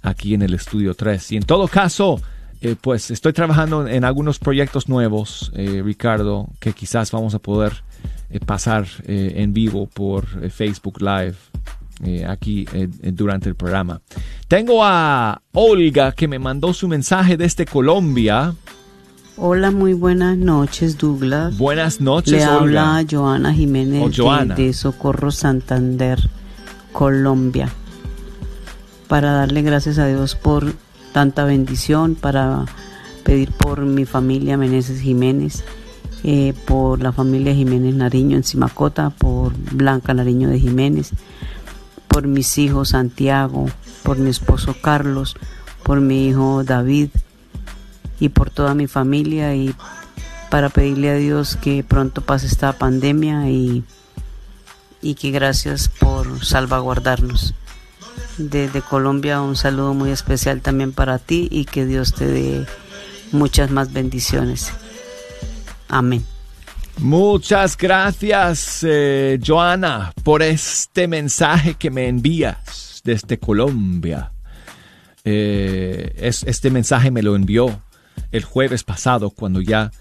aquí 0.01 0.33
en 0.33 0.41
el 0.41 0.53
Estudio 0.53 0.93
3. 0.93 1.33
Y 1.33 1.37
en 1.37 1.43
todo 1.43 1.67
caso, 1.67 2.21
pues 2.79 3.11
estoy 3.11 3.33
trabajando 3.33 3.85
en 3.87 4.05
algunos 4.05 4.39
proyectos 4.39 4.87
nuevos, 4.87 5.51
Ricardo, 5.53 6.47
que 6.61 6.71
quizás 6.71 7.11
vamos 7.11 7.35
a 7.35 7.39
poder 7.39 7.83
pasar 8.45 8.87
en 9.05 9.53
vivo 9.53 9.85
por 9.85 10.49
Facebook 10.49 11.01
Live 11.01 11.35
eh, 12.03 12.25
aquí 12.25 12.65
eh, 12.73 12.87
durante 13.11 13.49
el 13.49 13.55
programa. 13.55 14.01
Tengo 14.47 14.83
a 14.83 15.41
Olga 15.53 16.11
que 16.11 16.27
me 16.27 16.39
mandó 16.39 16.73
su 16.73 16.87
mensaje 16.87 17.37
desde 17.37 17.65
Colombia. 17.65 18.53
Hola, 19.35 19.71
muy 19.71 19.93
buenas 19.93 20.37
noches, 20.37 20.97
Douglas. 20.97 21.57
Buenas 21.57 21.99
noches, 21.99 22.33
Le 22.33 22.47
Olga. 22.47 22.97
habla 22.97 23.05
Joana 23.09 23.53
Jiménez 23.53 24.15
Joana. 24.15 24.53
De, 24.53 24.67
de 24.67 24.73
Socorro 24.73 25.31
Santander, 25.31 26.19
Colombia. 26.91 27.69
Para 29.07 29.31
darle 29.31 29.61
gracias 29.63 29.97
a 29.97 30.05
Dios 30.07 30.35
por 30.35 30.73
tanta 31.13 31.45
bendición, 31.45 32.15
para 32.15 32.65
pedir 33.23 33.51
por 33.51 33.81
mi 33.81 34.05
familia 34.05 34.57
Meneses 34.57 35.01
Jiménez, 35.01 35.63
eh, 36.23 36.53
por 36.65 37.01
la 37.01 37.11
familia 37.11 37.53
Jiménez 37.53 37.95
Nariño 37.95 38.37
en 38.37 38.43
Simacota, 38.43 39.09
por 39.09 39.53
Blanca 39.73 40.13
Nariño 40.13 40.49
de 40.49 40.59
Jiménez, 40.59 41.11
por 42.13 42.27
mis 42.27 42.59
hijos 42.59 42.89
Santiago, 42.89 43.65
por 44.03 44.19
mi 44.19 44.29
esposo 44.29 44.75
Carlos, 44.79 45.35
por 45.81 45.99
mi 45.99 46.27
hijo 46.27 46.63
David 46.63 47.09
y 48.19 48.29
por 48.29 48.51
toda 48.51 48.75
mi 48.75 48.85
familia 48.85 49.55
y 49.55 49.75
para 50.51 50.69
pedirle 50.69 51.09
a 51.09 51.15
Dios 51.15 51.57
que 51.59 51.83
pronto 51.83 52.21
pase 52.21 52.45
esta 52.45 52.71
pandemia 52.73 53.49
y, 53.49 53.83
y 55.01 55.15
que 55.15 55.31
gracias 55.31 55.89
por 55.89 56.45
salvaguardarnos. 56.45 57.55
Desde 58.37 58.83
Colombia 58.83 59.41
un 59.41 59.55
saludo 59.55 59.95
muy 59.95 60.11
especial 60.11 60.61
también 60.61 60.91
para 60.91 61.17
ti 61.17 61.47
y 61.49 61.65
que 61.65 61.87
Dios 61.87 62.13
te 62.13 62.27
dé 62.27 62.67
muchas 63.31 63.71
más 63.71 63.91
bendiciones. 63.91 64.71
Amén. 65.89 66.23
Muchas 66.99 67.77
gracias, 67.77 68.85
eh, 68.87 69.39
Joana, 69.45 70.13
por 70.23 70.41
este 70.41 71.07
mensaje 71.07 71.75
que 71.75 71.91
me 71.91 72.07
envías 72.07 73.01
desde 73.03 73.39
Colombia. 73.39 74.31
Eh, 75.25 76.13
es, 76.17 76.43
este 76.43 76.69
mensaje 76.69 77.11
me 77.11 77.21
lo 77.21 77.35
envió 77.35 77.81
el 78.31 78.43
jueves 78.43 78.83
pasado 78.83 79.29
cuando 79.29 79.61
ya 79.61 79.91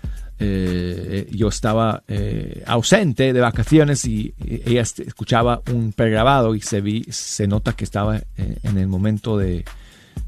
eh, 0.45 1.29
yo 1.31 1.49
estaba 1.49 2.03
eh, 2.09 2.65
ausente 2.67 3.33
de 3.33 3.41
vacaciones 3.41 4.05
y, 4.07 4.35
ella 4.67 4.81
escuchaba 4.81 5.63
un 5.73 5.93
pregrabado 5.93 6.57
y 6.57 6.61
se, 6.61 6.81
vi, 6.81 7.05
se 7.11 7.47
nota 7.47 7.75
que 7.75 7.85
estaba 7.85 8.17
eh, 8.17 8.25
en 8.65 8.77
el 8.77 8.89
momento 8.89 9.39
de, 9.39 9.65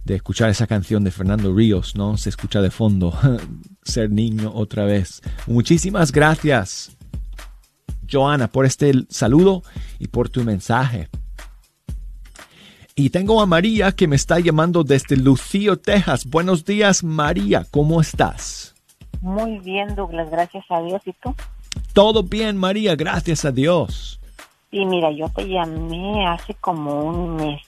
de 0.05 0.17
escuchar 0.17 0.51
esa 0.51 0.67
canción 0.67 1.05
de 1.05 1.11
Fernando 1.11 1.55
Ríos, 1.55 1.97
¿no? 1.97 2.17
Se 2.17 2.29
escucha 2.29 2.61
de 2.61 2.71
fondo, 2.71 3.13
ser 3.83 4.11
niño 4.11 4.53
otra 4.55 4.85
vez. 4.85 5.23
Muchísimas 5.47 6.13
gracias, 6.13 6.97
Joana, 8.11 8.49
por 8.49 8.67
este 8.67 8.93
saludo 9.09 9.63
y 9.99 10.09
por 10.09 10.29
tu 10.29 10.45
mensaje. 10.45 11.09
Y 12.97 13.11
tengo 13.11 13.41
a 13.41 13.47
María 13.47 13.91
que 13.91 14.07
me 14.07 14.15
está 14.15 14.39
llamando 14.39 14.85
desde 14.85 15.17
Lucio, 15.17 15.77
Texas. 15.77 16.27
Buenos 16.27 16.65
días, 16.65 17.03
María, 17.03 17.67
¿cómo 17.71 18.01
estás? 18.01 18.75
Muy 19.21 19.59
bien, 19.59 19.97
Douglas, 19.97 20.31
gracias 20.31 20.65
a 20.69 20.81
Dios. 20.81 21.03
¿Y 21.05 21.13
tú? 21.15 21.35
Todo 21.93 22.23
bien, 22.23 22.57
María, 22.57 22.95
gracias 22.95 23.45
a 23.45 23.51
Dios. 23.51 24.21
Y 24.71 24.85
mira, 24.87 25.11
yo 25.11 25.29
te 25.31 25.49
llamé 25.49 26.27
hace 26.27 26.55
como 26.55 27.05
un 27.05 27.37
mes. 27.37 27.63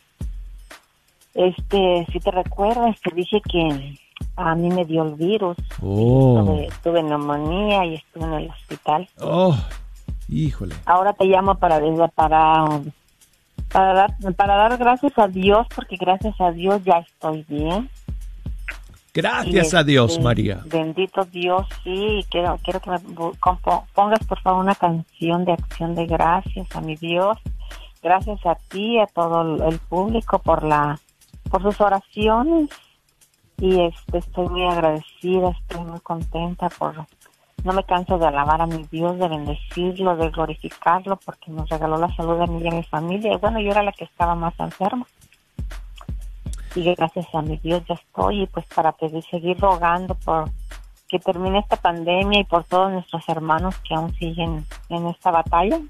Este, 1.36 2.06
si 2.10 2.18
te 2.18 2.30
recuerdas, 2.30 2.96
te 3.02 3.14
dije 3.14 3.40
que 3.42 3.94
a 4.36 4.54
mí 4.54 4.68
me 4.70 4.84
dio 4.86 5.02
el 5.04 5.14
virus. 5.14 5.56
Oh, 5.82 6.42
Tuve, 6.44 6.68
tuve 6.82 7.02
neumonía 7.02 7.84
y 7.84 7.94
estuve 7.96 8.24
en 8.24 8.32
el 8.32 8.50
hospital. 8.50 9.08
oh, 9.20 9.56
híjole. 10.28 10.74
Ahora 10.86 11.12
te 11.12 11.26
llamo 11.26 11.54
para 11.56 11.78
para 12.14 12.80
para 13.70 13.92
dar 13.94 14.14
para 14.36 14.56
dar 14.56 14.78
gracias 14.78 15.12
a 15.18 15.28
Dios 15.28 15.66
porque 15.74 15.96
gracias 15.96 16.40
a 16.40 16.50
Dios 16.52 16.82
ya 16.84 16.98
estoy 16.98 17.44
bien. 17.48 17.90
Gracias 19.12 19.72
Y, 19.72 19.76
a 19.76 19.82
Dios, 19.82 20.12
este, 20.12 20.22
María. 20.22 20.60
Bendito 20.66 21.24
Dios, 21.24 21.66
sí. 21.82 22.24
Quiero, 22.30 22.58
quiero 22.62 22.80
que 22.80 22.90
me 22.90 22.98
pongas, 23.94 24.24
por 24.26 24.40
favor, 24.42 24.62
una 24.62 24.74
canción 24.74 25.44
de 25.46 25.52
acción 25.52 25.94
de 25.94 26.06
gracias 26.06 26.66
a 26.74 26.80
mi 26.82 26.96
Dios. 26.96 27.38
Gracias 28.02 28.44
a 28.44 28.54
ti, 28.68 28.98
a 28.98 29.06
todo 29.06 29.66
el 29.68 29.78
público 29.78 30.38
por 30.38 30.62
la, 30.62 31.00
por 31.46 31.62
sus 31.62 31.80
oraciones. 31.80 32.70
Y 33.58 33.80
este, 33.80 34.18
estoy 34.18 34.48
muy 34.48 34.66
agradecida, 34.66 35.50
estoy 35.50 35.84
muy 35.84 36.00
contenta 36.00 36.68
por, 36.68 37.06
no 37.64 37.72
me 37.72 37.84
canso 37.84 38.18
de 38.18 38.26
alabar 38.26 38.60
a 38.60 38.66
mi 38.66 38.84
Dios, 38.90 39.18
de 39.18 39.28
bendecirlo, 39.28 40.16
de 40.16 40.30
glorificarlo, 40.30 41.18
porque 41.24 41.50
nos 41.50 41.68
regaló 41.70 41.96
la 41.96 42.14
salud 42.14 42.40
a 42.40 42.46
mí 42.46 42.60
y 42.62 42.68
a 42.68 42.72
mi 42.72 42.82
familia. 42.82 43.32
Y 43.32 43.36
bueno, 43.38 43.58
yo 43.60 43.70
era 43.70 43.82
la 43.82 43.92
que 43.92 44.04
estaba 44.04 44.34
más 44.34 44.54
enferma. 44.60 45.06
y 46.74 46.94
gracias 46.94 47.34
a 47.34 47.40
mi 47.40 47.56
Dios 47.56 47.82
ya 47.88 47.94
estoy 47.94 48.42
y 48.42 48.46
pues 48.46 48.66
para 48.66 48.92
pedir, 48.92 49.24
seguir 49.24 49.58
rogando 49.58 50.14
por 50.14 50.50
que 51.08 51.18
termine 51.18 51.60
esta 51.60 51.76
pandemia 51.76 52.40
y 52.40 52.44
por 52.44 52.64
todos 52.64 52.92
nuestros 52.92 53.28
hermanos 53.28 53.76
que 53.80 53.94
aún 53.94 54.12
siguen 54.14 54.66
en 54.88 55.06
esta 55.06 55.30
batalla, 55.30 55.80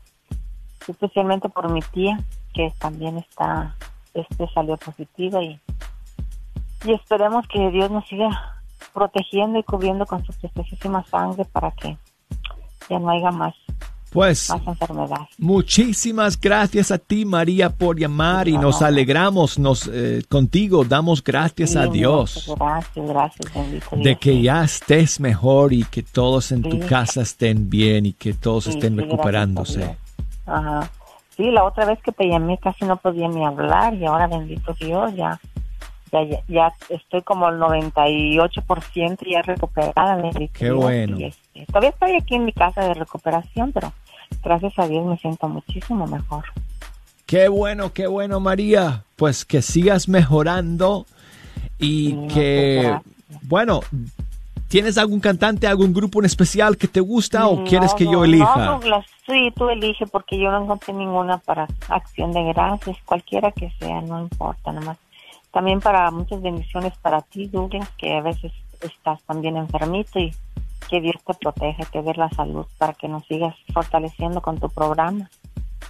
especialmente 0.87 1.49
por 1.49 1.71
mi 1.71 1.81
tía 1.81 2.19
que 2.53 2.73
también 2.79 3.19
está, 3.19 3.77
este 4.20 4.48
salió 4.52 4.76
positiva 4.76 5.42
y, 5.42 5.61
y 6.85 6.92
esperemos 6.92 7.46
que 7.48 7.70
Dios 7.70 7.90
nos 7.90 8.07
siga 8.07 8.57
protegiendo 8.92 9.59
y 9.59 9.62
cubriendo 9.62 10.07
con 10.07 10.24
su 10.24 10.33
preciosísima 10.33 11.05
sangre 11.05 11.44
para 11.44 11.70
que 11.72 11.96
ya 12.88 12.98
no 12.98 13.11
haya 13.11 13.31
más 13.31 13.55
pues 14.16 14.50
muchísimas 15.37 16.40
gracias 16.40 16.90
a 16.90 16.96
ti 16.96 17.26
María 17.26 17.68
por 17.68 17.98
llamar 17.98 18.48
y 18.48 18.57
nos 18.57 18.81
alegramos 18.81 19.59
nos 19.59 19.90
eh, 19.92 20.22
contigo, 20.29 20.85
damos 20.85 21.22
gracias 21.22 21.76
a 21.76 21.87
Dios. 21.87 22.50
Gracias, 22.59 23.07
gracias, 23.07 23.52
De 23.92 24.16
que 24.16 24.40
ya 24.40 24.64
estés 24.64 25.20
mejor 25.20 25.74
y 25.74 25.85
que 25.85 26.02
todos 26.02 26.50
en 26.50 26.62
tu 26.62 26.81
casa 26.81 27.20
estén 27.20 27.68
bien 27.68 28.07
y 28.07 28.14
que 28.14 28.33
todos 28.33 28.68
estén 28.68 28.96
recuperándose. 28.96 29.96
Ajá. 30.46 30.90
Sí, 31.37 31.51
la 31.51 31.64
otra 31.64 31.85
vez 31.85 32.01
que 32.03 32.12
te 32.12 32.29
llamé 32.29 32.59
casi 32.59 32.85
no 32.85 32.96
podía 32.96 33.29
ni 33.29 33.44
hablar 33.44 33.94
y 33.94 34.07
ahora 34.07 34.27
bendito 34.27 34.72
Dios 34.75 35.14
ya 35.14 35.38
ya, 36.12 36.42
ya, 36.49 36.72
estoy 36.88 37.22
como 37.22 37.49
el 37.49 37.57
98% 37.57 39.18
ya 39.29 39.42
recuperada. 39.42 40.18
Qué 40.53 40.70
bueno. 40.70 41.18
Este, 41.20 41.66
todavía 41.66 41.90
estoy 41.90 42.12
aquí 42.12 42.37
en 42.37 42.44
mi 42.44 42.53
casa 42.53 42.83
de 42.83 42.94
recuperación, 42.94 43.72
pero 43.72 43.92
gracias 44.42 44.79
a 44.79 44.87
Dios 44.87 45.05
me 45.05 45.16
siento 45.18 45.49
muchísimo 45.49 46.07
mejor. 46.07 46.44
Qué 47.27 47.49
bueno, 47.49 47.92
qué 47.92 48.07
bueno, 48.07 48.40
María. 48.40 49.03
Pues 49.16 49.44
que 49.44 49.62
sigas 49.62 50.09
mejorando 50.09 51.07
y 51.79 52.29
que, 52.29 52.96
bueno, 53.42 53.81
¿tienes 54.68 54.98
algún 54.98 55.20
cantante, 55.20 55.66
algún 55.66 55.92
grupo 55.92 56.20
en 56.20 56.26
especial 56.26 56.76
que 56.76 56.88
te 56.88 57.00
gusta 57.00 57.48
o 57.48 57.64
quieres 57.64 57.94
que 57.94 58.05
yo 58.05 58.24
elija? 58.24 58.79
No, 58.79 58.81
sí, 59.26 59.52
tú 59.57 59.68
elige 59.68 60.07
porque 60.07 60.38
yo 60.38 60.50
no 60.50 60.64
encontré 60.64 60.92
ninguna 60.94 61.38
para 61.38 61.66
acción 61.88 62.33
de 62.33 62.44
gracias, 62.44 62.96
cualquiera 63.05 63.52
que 63.52 63.70
sea, 63.79 64.00
no 64.02 64.20
importa, 64.20 64.72
nomás. 64.72 64.98
También 65.52 65.81
para 65.81 66.11
muchas 66.11 66.42
bendiciones 66.42 66.92
para 67.00 67.22
ti, 67.22 67.46
Douglas, 67.46 67.88
que 67.96 68.14
a 68.14 68.20
veces 68.20 68.52
estás 68.81 69.22
también 69.22 69.57
enfermito 69.57 70.18
y 70.18 70.35
que 70.90 71.00
Dios 71.00 71.16
te 71.26 71.35
proteja, 71.35 71.85
te 71.85 72.02
dé 72.02 72.12
la 72.14 72.29
salud 72.31 72.66
para 72.79 72.92
que 72.92 73.09
nos 73.09 73.24
sigas 73.26 73.55
fortaleciendo 73.72 74.40
con 74.40 74.59
tu 74.61 74.68
programa. 74.68 75.31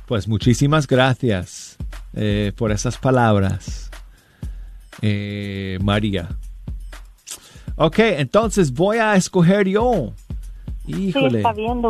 Pues 0.06 0.28
muchísimas 0.28 0.86
gracias 0.86 1.76
eh, 2.14 2.52
por 2.56 2.70
esas 2.70 2.96
palabras, 2.96 3.90
eh, 5.02 5.78
María. 5.82 6.28
Ok, 7.76 7.98
entonces 7.98 8.72
voy 8.72 8.98
a 8.98 9.14
escoger 9.16 9.68
yo. 9.68 10.12
Híjole, 10.86 11.42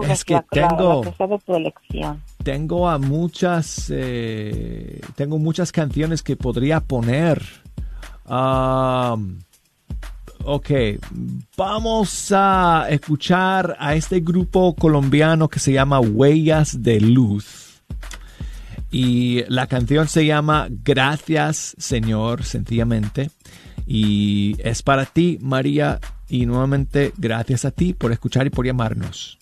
es 0.08 0.24
que 0.24 0.40
tengo, 0.50 1.02
tu 1.44 1.54
elección. 1.54 2.22
tengo 2.42 2.88
a 2.88 2.98
muchas, 2.98 3.90
eh, 3.94 5.00
tengo 5.14 5.38
muchas 5.38 5.70
canciones 5.70 6.22
que 6.22 6.34
podría 6.36 6.80
poner. 6.80 7.42
Um, 8.26 9.38
Ok, 10.48 10.70
vamos 11.56 12.30
a 12.30 12.86
escuchar 12.88 13.76
a 13.80 13.96
este 13.96 14.20
grupo 14.20 14.76
colombiano 14.76 15.48
que 15.48 15.58
se 15.58 15.72
llama 15.72 15.98
Huellas 15.98 16.84
de 16.84 17.00
Luz. 17.00 17.82
Y 18.92 19.42
la 19.48 19.66
canción 19.66 20.06
se 20.06 20.24
llama 20.24 20.68
Gracias 20.70 21.74
Señor, 21.78 22.44
sencillamente. 22.44 23.30
Y 23.86 24.56
es 24.58 24.82
para 24.82 25.06
ti, 25.06 25.38
María. 25.40 26.00
Y 26.28 26.46
nuevamente, 26.46 27.12
gracias 27.16 27.64
a 27.64 27.70
ti 27.70 27.94
por 27.94 28.12
escuchar 28.12 28.46
y 28.46 28.50
por 28.50 28.66
llamarnos. 28.66 29.38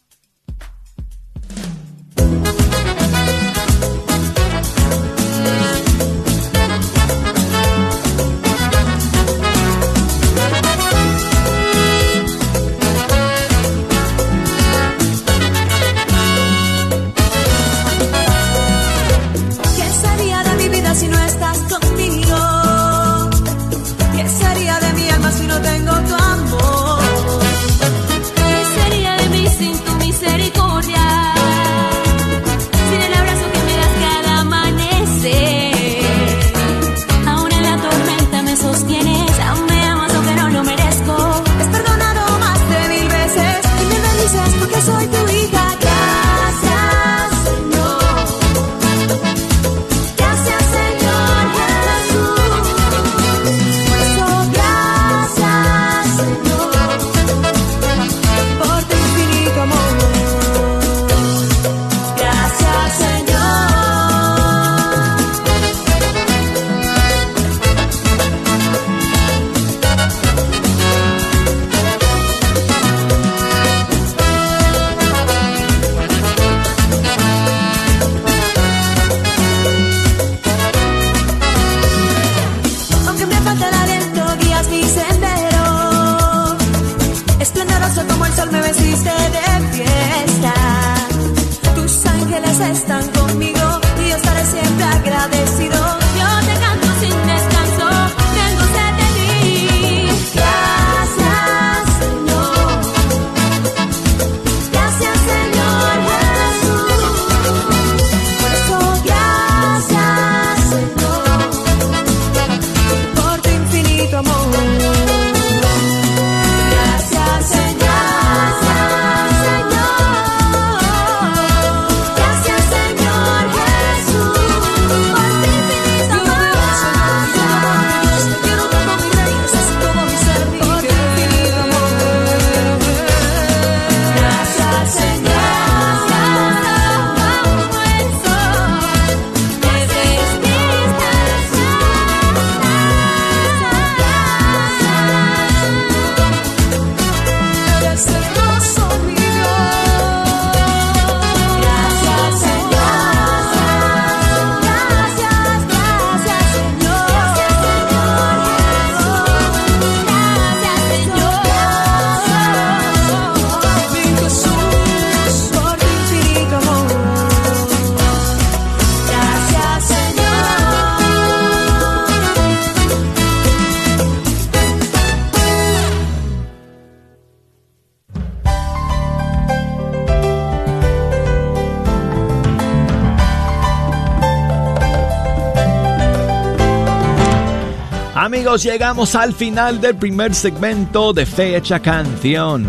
Llegamos 188.63 189.15
al 189.15 189.33
final 189.33 189.81
del 189.81 189.97
primer 189.97 190.35
segmento 190.35 191.13
de 191.13 191.27
Fecha 191.27 191.81
Canción. 191.81 192.67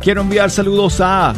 Quiero 0.00 0.20
enviar 0.20 0.50
saludos 0.50 1.00
a 1.00 1.32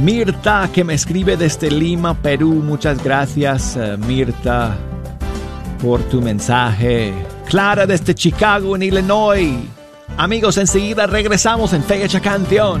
Mirta, 0.00 0.68
que 0.72 0.82
me 0.82 0.94
escribe 0.94 1.36
desde 1.36 1.70
Lima, 1.70 2.14
Perú. 2.14 2.54
Muchas 2.54 3.02
gracias, 3.04 3.76
eh, 3.76 3.96
Mirta, 3.96 4.76
por 5.80 6.00
tu 6.04 6.20
mensaje. 6.20 7.12
Clara 7.48 7.86
desde 7.86 8.14
Chicago, 8.14 8.74
en 8.74 8.82
Illinois. 8.82 9.58
Amigos, 10.16 10.56
enseguida 10.56 11.06
regresamos 11.06 11.72
en 11.72 11.84
Fecha 11.84 12.20
Canción. 12.20 12.80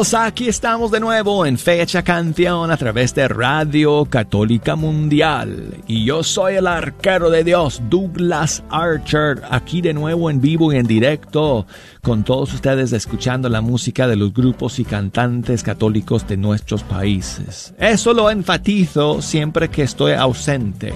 Amigos, 0.00 0.14
aquí 0.14 0.48
estamos 0.48 0.90
de 0.90 0.98
nuevo 0.98 1.44
en 1.44 1.58
Fecha 1.58 2.02
Canción 2.02 2.70
a 2.70 2.76
través 2.78 3.14
de 3.14 3.28
Radio 3.28 4.06
Católica 4.06 4.74
Mundial. 4.74 5.74
Y 5.86 6.06
yo 6.06 6.22
soy 6.22 6.54
el 6.54 6.66
arquero 6.66 7.28
de 7.28 7.44
Dios, 7.44 7.82
Douglas 7.90 8.62
Archer, 8.70 9.42
aquí 9.50 9.82
de 9.82 9.92
nuevo 9.92 10.30
en 10.30 10.40
vivo 10.40 10.72
y 10.72 10.76
en 10.76 10.86
directo 10.86 11.66
con 12.02 12.24
todos 12.24 12.54
ustedes 12.54 12.92
escuchando 12.92 13.50
la 13.50 13.60
música 13.60 14.08
de 14.08 14.16
los 14.16 14.32
grupos 14.32 14.78
y 14.78 14.84
cantantes 14.84 15.62
católicos 15.62 16.26
de 16.26 16.38
nuestros 16.38 16.82
países. 16.82 17.74
Eso 17.78 18.14
lo 18.14 18.30
enfatizo 18.30 19.20
siempre 19.20 19.68
que 19.68 19.82
estoy 19.82 20.12
ausente. 20.12 20.94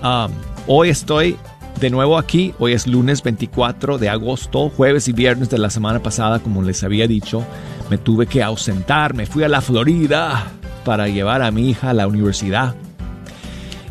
Um, 0.00 0.30
hoy 0.68 0.90
estoy 0.90 1.36
de 1.80 1.88
nuevo 1.88 2.18
aquí, 2.18 2.52
hoy 2.58 2.74
es 2.74 2.86
lunes 2.86 3.22
24 3.22 3.96
de 3.96 4.10
agosto, 4.10 4.68
jueves 4.68 5.08
y 5.08 5.12
viernes 5.14 5.48
de 5.48 5.56
la 5.56 5.70
semana 5.70 6.02
pasada, 6.02 6.38
como 6.38 6.62
les 6.62 6.84
había 6.84 7.06
dicho, 7.06 7.42
me 7.88 7.96
tuve 7.96 8.26
que 8.26 8.42
ausentar, 8.42 9.14
me 9.14 9.24
fui 9.24 9.44
a 9.44 9.48
la 9.48 9.62
Florida 9.62 10.52
para 10.84 11.08
llevar 11.08 11.40
a 11.40 11.50
mi 11.50 11.70
hija 11.70 11.90
a 11.90 11.94
la 11.94 12.06
universidad. 12.06 12.74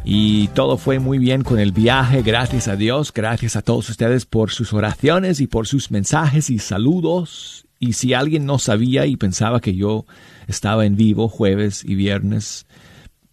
Y 0.06 0.50
todo 0.50 0.78
fue 0.78 1.00
muy 1.00 1.18
bien 1.18 1.44
con 1.44 1.60
el 1.60 1.72
viaje, 1.72 2.22
gracias 2.22 2.68
a 2.68 2.76
Dios, 2.76 3.12
gracias 3.12 3.56
a 3.56 3.64
todos 3.64 3.90
ustedes 3.90 4.28
por 4.28 4.52
sus 4.52 4.72
oraciones 4.72 5.40
y 5.40 5.48
por 5.48 5.66
sus 5.66 5.90
mensajes 5.90 6.52
y 6.52 6.60
saludos. 6.60 7.66
Y 7.80 7.94
si 7.94 8.14
alguien 8.14 8.46
no 8.46 8.60
sabía 8.60 9.08
y 9.08 9.16
pensaba 9.16 9.62
que 9.62 9.76
yo 9.76 10.06
estaba 10.48 10.86
en 10.86 10.96
vivo 10.96 11.28
jueves 11.28 11.84
y 11.84 11.96
viernes 11.96 12.68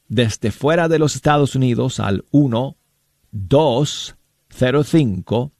Desde 0.08 0.50
fuera 0.50 0.88
de 0.88 0.98
los 0.98 1.16
Estados 1.16 1.56
Unidos 1.56 2.00
al 2.00 2.26
1 2.32 2.76
205 3.34 5.52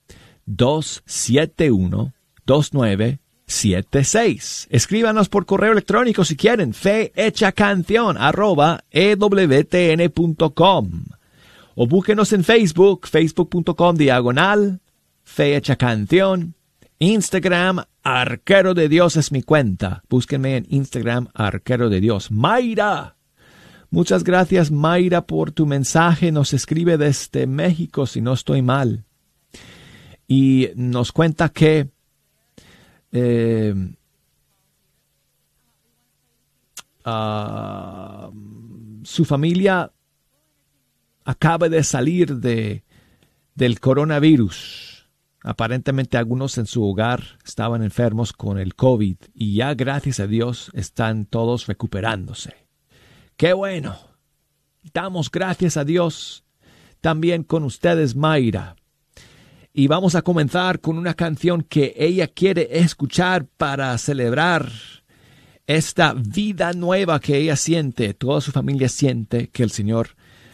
271 0.47 2.13
29 2.47 3.19
76. 3.47 4.69
Escríbanos 4.71 5.29
por 5.29 5.47
correo 5.47 5.73
electrónico 5.73 6.25
si 6.25 6.37
quieren, 6.37 6.73
fe 6.75 7.13
hecha 7.15 7.53
canción 7.53 8.17
arroba 8.17 8.85
ewtn.com 8.91 10.35
o 11.77 11.87
búsquenos 11.87 12.33
en 12.33 12.45
Facebook, 12.45 13.07
facebook.com 13.07 13.97
diagonal, 13.97 14.81
fe 15.25 15.57
hecha 15.57 15.77
canción, 15.77 16.55
Instagram, 16.99 17.85
arquero 18.03 18.75
de 18.75 18.89
Dios 18.89 19.17
es 19.17 19.33
mi 19.33 19.43
cuenta. 19.43 20.05
Búsquenme 20.09 20.57
en 20.57 20.67
Instagram, 20.69 21.29
arquero 21.35 21.91
de 21.91 22.01
Dios. 22.01 22.31
Mayra. 22.31 23.17
Muchas 23.91 24.25
gracias 24.25 24.71
Mayra 24.71 25.27
por 25.27 25.51
tu 25.53 25.67
mensaje. 25.67 26.33
Nos 26.33 26.53
escribe 26.53 26.97
desde 26.97 27.47
México 27.47 28.07
si 28.07 28.21
no 28.21 28.33
estoy 28.33 28.63
mal. 28.63 29.05
Y 30.37 30.71
nos 30.75 31.13
cuenta 31.13 31.49
que 31.51 31.91
eh, 33.13 33.73
uh, 37.07 38.33
su 39.05 39.25
familia 39.25 39.93
acaba 41.25 41.69
de 41.69 41.85
salir 41.85 42.35
de, 42.39 42.83
del 43.55 43.79
coronavirus. 43.79 45.09
Aparentemente 45.45 46.17
algunos 46.17 46.59
en 46.59 46.67
su 46.67 46.83
hogar 46.83 47.39
estaban 47.45 47.85
enfermos 47.85 48.33
con 48.33 48.59
el 48.59 48.75
COVID 48.75 49.19
y 49.35 49.55
ya 49.55 49.75
gracias 49.75 50.19
a 50.19 50.27
Dios 50.27 50.73
están 50.75 51.27
todos 51.27 51.69
recuperándose. 51.69 52.57
¡Qué 53.37 53.53
bueno! 53.53 53.97
Damos 54.93 55.31
gracias 55.31 55.77
a 55.77 55.85
Dios 55.85 56.45
también 57.01 57.45
con 57.45 57.63
ustedes, 57.63 58.17
Mayra 58.17 58.75
y 59.77 59.89
vamos 59.89 60.15
a 60.15 60.23
comenzar 60.23 60.81
con 60.81 60.97
una 60.97 61.15
canción 61.15 61.63
que 61.63 61.95
ella 61.99 62.29
quiere 62.29 62.79
escuchar 62.79 63.45
para 63.45 63.99
celebrar 63.99 64.71
esta 65.67 66.15
vida 66.15 66.73
nueva 66.73 67.19
que 67.19 67.37
ella 67.37 67.57
siente, 67.57 68.15
toda 68.15 68.41
su 68.41 68.53
familia 68.53 68.89
siente 68.89 69.49
que 69.49 69.65
el 69.65 69.73
Señor 69.73 70.11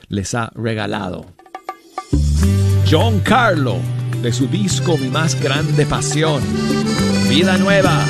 les 0.08 0.34
ha 0.34 0.50
regalado. 0.54 1.26
John 2.90 3.20
Carlo, 3.20 3.76
de 4.22 4.32
su 4.32 4.46
disco 4.46 4.96
Mi 4.96 5.08
más 5.08 5.40
grande 5.40 5.84
pasión, 5.84 6.42
Vida 7.28 7.58
nueva. 7.58 8.04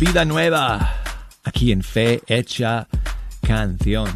Vida 0.00 0.24
Nueva, 0.24 0.96
aquí 1.44 1.72
en 1.72 1.82
Fe 1.82 2.22
Hecha 2.26 2.88
Canción. 3.46 4.08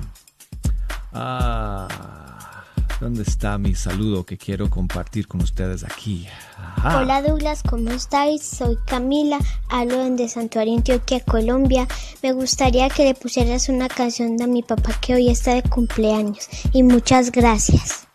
Ah, 1.13 2.65
¿dónde 3.03 3.23
está 3.23 3.59
mi 3.59 3.75
saludo 3.75 4.25
que 4.25 4.39
quiero 4.39 4.71
compartir 4.71 5.29
con 5.29 5.43
ustedes 5.43 5.85
aquí? 5.85 6.27
Ajá. 6.57 7.01
Hola 7.03 7.21
Douglas, 7.21 7.63
¿cómo 7.63 7.91
estáis? 7.91 8.43
Soy 8.47 8.79
Camila, 8.87 9.39
hablo 9.69 10.09
de 10.09 10.27
Santuario 10.27 10.75
Antioquia, 10.75 11.21
Colombia. 11.21 11.87
Me 12.23 12.33
gustaría 12.33 12.89
que 12.89 13.05
le 13.05 13.15
pusieras 13.15 13.69
una 13.69 13.89
canción 13.89 14.39
de 14.39 14.47
mi 14.47 14.63
papá 14.63 14.99
que 15.03 15.17
hoy 15.17 15.29
está 15.29 15.53
de 15.53 15.65
cumpleaños. 15.65 16.49
Y 16.73 16.83
muchas 16.83 17.31
gracias. 17.31 18.07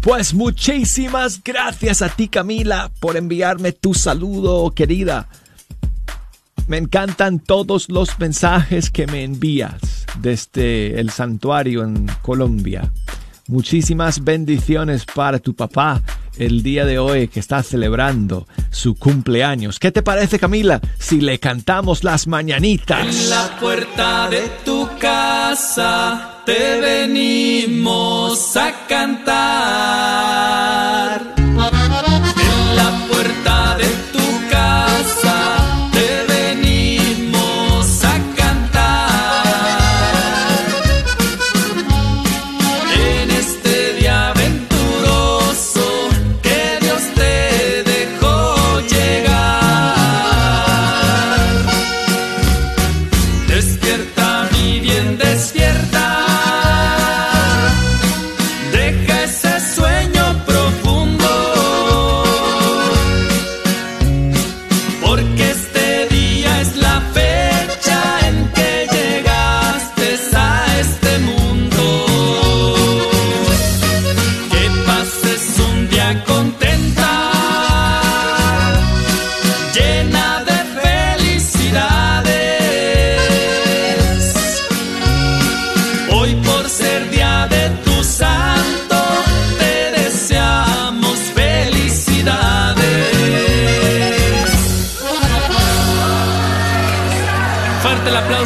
Pues 0.00 0.34
muchísimas 0.34 1.42
gracias 1.42 2.00
a 2.00 2.10
ti 2.10 2.28
Camila 2.28 2.92
por 3.00 3.16
enviarme 3.16 3.72
tu 3.72 3.92
saludo, 3.92 4.70
querida. 4.70 5.28
Me 6.68 6.78
encantan 6.78 7.38
todos 7.38 7.88
los 7.88 8.18
mensajes 8.18 8.90
que 8.90 9.06
me 9.06 9.24
envías 9.24 10.06
desde 10.20 10.98
el 11.00 11.10
santuario 11.10 11.82
en 11.82 12.06
Colombia. 12.22 12.92
Muchísimas 13.48 14.22
bendiciones 14.22 15.04
para 15.04 15.38
tu 15.38 15.54
papá 15.54 16.00
el 16.38 16.62
día 16.62 16.86
de 16.86 16.98
hoy 16.98 17.28
que 17.28 17.40
está 17.40 17.62
celebrando 17.62 18.46
su 18.70 18.94
cumpleaños. 18.94 19.78
¿Qué 19.78 19.92
te 19.92 20.02
parece 20.02 20.38
Camila 20.38 20.80
si 20.98 21.20
le 21.20 21.38
cantamos 21.38 22.04
las 22.04 22.26
mañanitas? 22.26 23.06
En 23.06 23.30
la 23.30 23.58
puerta 23.60 24.30
de 24.30 24.50
tu 24.64 24.88
casa 24.98 26.42
te 26.46 26.80
venimos 26.80 28.56
a 28.56 28.86
cantar. 28.88 30.81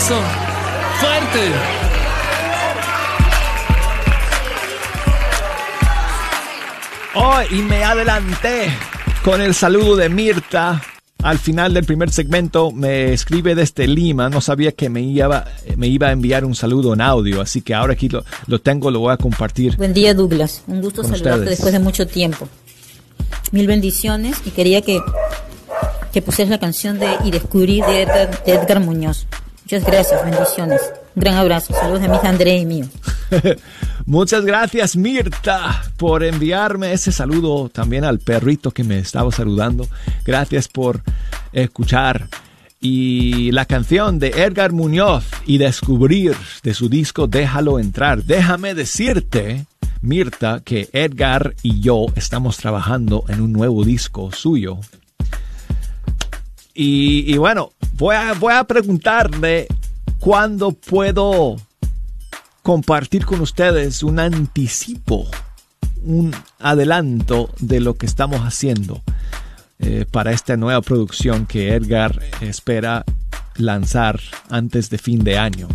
Aplauso, 0.07 0.23
fuerte. 1.01 1.53
Oh, 7.17 7.41
y 7.51 7.63
me 7.63 7.83
adelanté 7.83 8.69
con 9.25 9.41
el 9.41 9.55
saludo 9.55 9.97
de 9.97 10.09
Mirta. 10.09 10.81
Al 11.23 11.39
final 11.39 11.75
del 11.75 11.85
primer 11.85 12.11
segmento 12.11 12.71
me 12.71 13.13
escribe 13.13 13.57
desde 13.57 13.89
Lima, 13.89 14.29
no 14.29 14.41
sabía 14.41 14.71
que 14.71 14.89
me 14.89 15.01
iba, 15.01 15.45
me 15.77 15.89
iba 15.89 16.09
a 16.09 16.13
enviar 16.13 16.45
un 16.45 16.55
saludo 16.55 16.95
en 16.95 17.01
audio, 17.01 17.41
así 17.41 17.63
que 17.63 17.75
ahora 17.75 17.95
aquí 17.95 18.09
lo, 18.09 18.25
lo 18.47 18.61
tengo, 18.61 18.93
lo 18.93 19.01
voy 19.01 19.13
a 19.13 19.17
compartir. 19.17 19.77
Buen 19.77 19.93
día, 19.93 20.15
Douglas. 20.15 20.63
Un 20.69 20.83
gusto 20.83 21.03
saludarte 21.03 21.31
ustedes. 21.31 21.51
después 21.51 21.73
de 21.73 21.81
mucho 21.81 22.07
tiempo. 22.07 22.49
Mil 23.51 23.67
bendiciones 23.67 24.37
y 24.45 24.51
quería 24.51 24.83
que, 24.83 25.01
que 26.13 26.23
pusieras 26.23 26.51
la 26.51 26.61
canción 26.61 27.01
de 27.01 27.09
Y 27.25 27.33
descubrí 27.33 27.81
de 27.81 28.03
Edgar, 28.03 28.45
de 28.45 28.53
Edgar 28.53 28.79
Muñoz. 28.79 29.27
Muchas 29.67 29.85
gracias, 29.85 30.25
bendiciones. 30.25 30.81
Un 31.17 31.23
gran 31.23 31.35
abrazo. 31.35 31.75
Saludos 31.75 32.03
de 32.03 32.09
mi 32.09 32.15
hija 32.15 32.29
Andrea 32.29 32.57
y 32.57 32.65
mío. 32.65 32.87
Muchas 34.07 34.45
gracias 34.45 34.95
Mirta 34.95 35.83
por 35.97 36.23
enviarme 36.23 36.93
ese 36.93 37.11
saludo 37.11 37.69
también 37.69 38.05
al 38.05 38.21
perrito 38.21 38.71
que 38.71 38.85
me 38.85 39.01
estaba 39.01 39.33
saludando. 39.33 39.89
Gracias 40.25 40.69
por 40.69 41.03
escuchar. 41.53 42.29
Y 42.81 43.51
la 43.51 43.65
canción 43.65 44.21
de 44.21 44.29
Edgar 44.29 44.71
Muñoz 44.71 45.25
y 45.47 45.59
descubrir 45.59 46.37
de 46.63 46.73
su 46.73 46.89
disco 46.89 47.27
Déjalo 47.27 47.81
entrar. 47.81 48.23
Déjame 48.23 48.73
decirte, 48.73 49.67
Mirta, 50.01 50.61
que 50.65 50.89
Edgar 50.93 51.57
y 51.65 51.81
yo 51.81 52.07
estamos 52.15 52.57
trabajando 52.57 53.25
en 53.27 53.41
un 53.41 53.53
nuevo 53.53 53.83
disco 53.83 54.31
suyo. 54.31 54.79
Y, 56.79 57.35
bueno, 57.39 57.73
voy 57.95 58.17
a, 58.17 58.35
voy 58.35 58.53
a 58.53 58.65
preguntarle 58.65 59.67
cuándo 60.19 60.73
puedo 60.73 61.57
compartir 62.63 63.25
con 63.25 63.41
ustedes 63.41 64.03
un 64.03 64.19
anticipo, 64.19 65.27
un 66.03 66.35
adelanto 66.59 67.49
de 67.61 67.81
lo 67.81 67.95
que 67.95 68.05
estamos 68.05 68.41
haciendo 68.41 69.03
eh, 69.79 70.05
para 70.11 70.33
esta 70.33 70.59
nueva 70.59 70.83
producción 70.83 71.47
que 71.47 71.75
Edgar 71.75 72.21
espera 72.43 73.07
lanzar 73.57 74.21
antes 74.51 74.91
de 74.91 74.99
fin 74.99 75.25
de 75.25 75.39
año. 75.39 75.69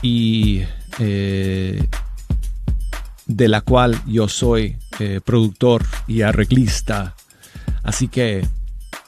Y 0.00 0.62
eh, 0.98 1.86
de 3.26 3.48
la 3.48 3.60
cual 3.60 4.00
yo 4.06 4.28
soy 4.28 4.78
eh, 4.98 5.20
productor 5.22 5.84
y 6.06 6.22
arreglista. 6.22 7.14
Así 7.82 8.08
que 8.08 8.46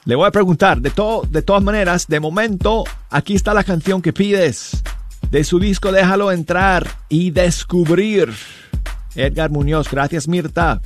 le 0.09 0.15
voy 0.15 0.25
a 0.27 0.31
preguntar, 0.31 0.81
de, 0.81 0.89
to- 0.89 1.21
de 1.29 1.43
todas 1.43 1.61
maneras, 1.61 2.07
de 2.07 2.19
momento, 2.19 2.83
aquí 3.11 3.35
está 3.35 3.53
la 3.53 3.63
canción 3.63 4.01
que 4.01 4.11
pides. 4.11 4.81
De 5.29 5.43
su 5.43 5.59
disco 5.59 5.91
Déjalo 5.91 6.31
entrar 6.31 6.87
y 7.09 7.29
descubrir. 7.29 8.33
Edgar 9.13 9.51
Muñoz, 9.51 9.87
gracias 9.91 10.27
Mirta. 10.27 10.81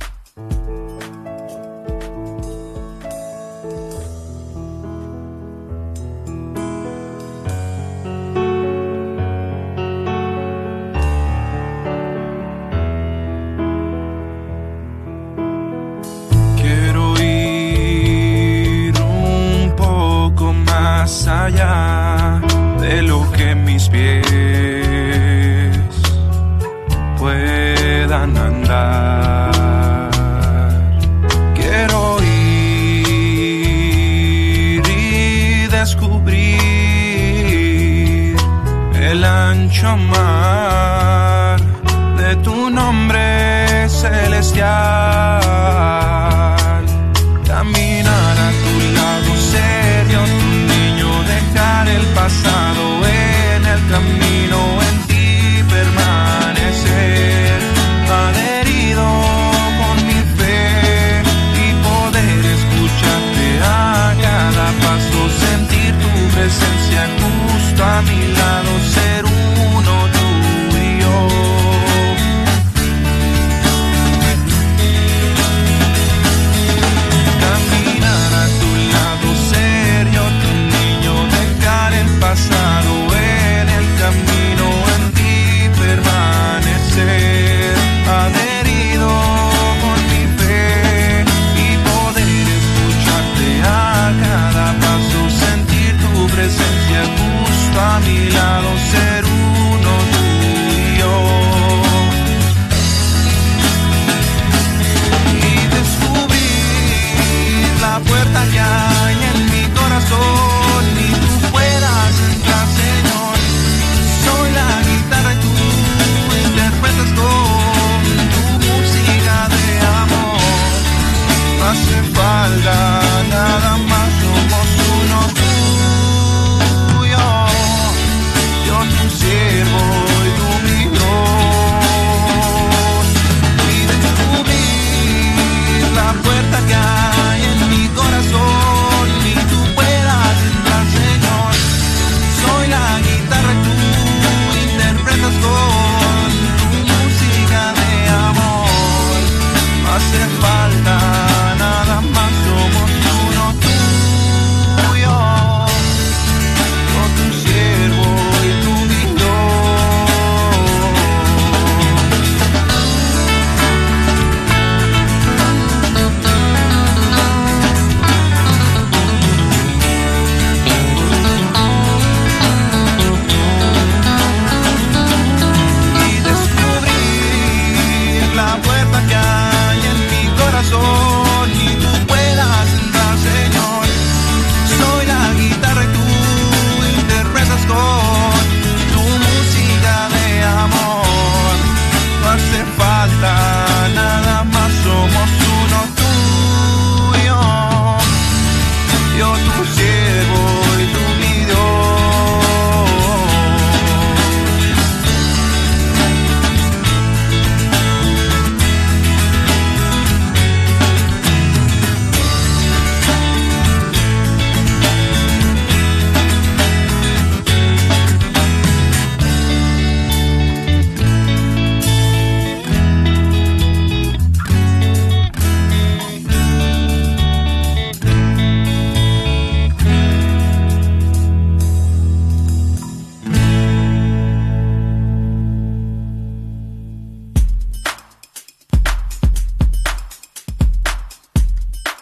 Allá 21.44 22.40
de 22.80 23.02
lo 23.02 23.30
que 23.32 23.54
mis 23.54 23.88
pies 23.88 24.24
puedan 27.18 28.36
andar. 28.36 29.23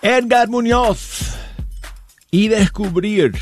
Edgar 0.02 0.48
Muñoz 0.48 1.36
y 2.30 2.48
descubrir 2.48 3.32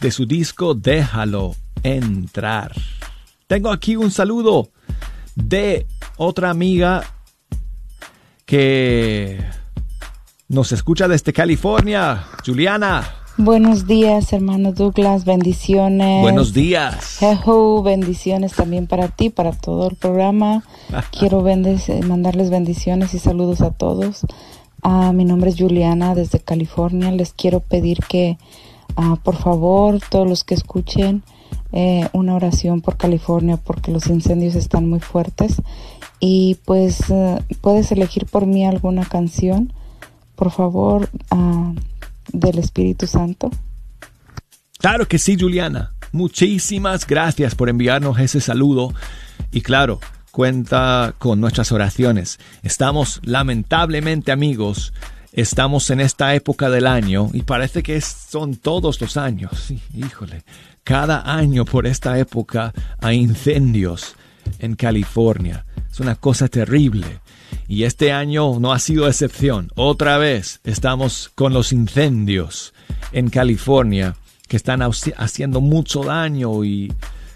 de 0.00 0.10
su 0.10 0.26
disco 0.26 0.74
Déjalo 0.74 1.54
entrar. 1.82 2.72
Tengo 3.46 3.70
aquí 3.70 3.96
un 3.96 4.10
saludo 4.10 4.68
de 5.34 5.86
otra 6.16 6.50
amiga 6.50 7.04
que 8.44 9.42
nos 10.48 10.72
escucha 10.72 11.08
desde 11.08 11.32
California, 11.32 12.26
Juliana. 12.44 13.14
Buenos 13.38 13.86
días, 13.86 14.32
hermano 14.34 14.72
Douglas, 14.72 15.24
bendiciones. 15.24 16.20
Buenos 16.20 16.52
días. 16.52 17.16
Jehu, 17.20 17.82
bendiciones 17.82 18.52
también 18.52 18.86
para 18.86 19.08
ti, 19.08 19.30
para 19.30 19.52
todo 19.52 19.88
el 19.88 19.96
programa. 19.96 20.64
Quiero 21.18 21.42
bendes- 21.42 21.88
mandarles 22.06 22.50
bendiciones 22.50 23.14
y 23.14 23.18
saludos 23.18 23.62
a 23.62 23.70
todos. 23.70 24.26
Ah, 24.82 25.12
mi 25.12 25.24
nombre 25.24 25.50
es 25.50 25.56
Juliana 25.58 26.14
desde 26.14 26.40
California. 26.40 27.10
Les 27.10 27.32
quiero 27.32 27.60
pedir 27.60 27.98
que, 28.08 28.38
ah, 28.96 29.16
por 29.22 29.36
favor, 29.36 30.00
todos 30.10 30.28
los 30.28 30.44
que 30.44 30.54
escuchen, 30.54 31.22
eh, 31.72 32.08
una 32.12 32.34
oración 32.34 32.80
por 32.80 32.96
California 32.96 33.56
porque 33.56 33.92
los 33.92 34.06
incendios 34.08 34.54
están 34.54 34.88
muy 34.88 35.00
fuertes. 35.00 35.62
Y 36.18 36.58
pues 36.64 37.10
eh, 37.10 37.38
puedes 37.60 37.92
elegir 37.92 38.26
por 38.26 38.46
mí 38.46 38.66
alguna 38.66 39.04
canción, 39.04 39.72
por 40.36 40.50
favor, 40.50 41.08
ah, 41.30 41.72
del 42.32 42.58
Espíritu 42.58 43.06
Santo. 43.06 43.50
Claro 44.78 45.06
que 45.06 45.18
sí, 45.18 45.36
Juliana. 45.38 45.92
Muchísimas 46.12 47.06
gracias 47.06 47.54
por 47.54 47.68
enviarnos 47.68 48.18
ese 48.18 48.40
saludo. 48.40 48.92
Y 49.52 49.60
claro, 49.60 50.00
cuenta 50.30 51.14
con 51.18 51.40
nuestras 51.40 51.72
oraciones. 51.72 52.38
Estamos 52.62 53.20
lamentablemente 53.24 54.32
amigos. 54.32 54.92
Estamos 55.32 55.90
en 55.90 56.00
esta 56.00 56.34
época 56.34 56.70
del 56.70 56.86
año 56.86 57.30
y 57.32 57.42
parece 57.42 57.82
que 57.82 58.00
son 58.00 58.56
todos 58.56 59.00
los 59.00 59.16
años. 59.16 59.52
Sí, 59.66 59.80
híjole, 59.94 60.42
cada 60.82 61.36
año 61.36 61.64
por 61.64 61.86
esta 61.86 62.18
época 62.18 62.72
hay 63.00 63.18
incendios 63.18 64.16
en 64.58 64.74
California. 64.74 65.64
Es 65.90 66.00
una 66.00 66.16
cosa 66.16 66.48
terrible. 66.48 67.20
Y 67.68 67.84
este 67.84 68.12
año 68.12 68.58
no 68.58 68.72
ha 68.72 68.78
sido 68.80 69.06
excepción. 69.06 69.70
Otra 69.76 70.18
vez 70.18 70.60
estamos 70.64 71.30
con 71.34 71.52
los 71.52 71.72
incendios 71.72 72.74
en 73.12 73.28
California 73.30 74.16
que 74.48 74.56
están 74.56 74.80
haci- 74.80 75.14
haciendo 75.16 75.60
mucho 75.60 76.02
daño 76.02 76.64
y 76.64 76.92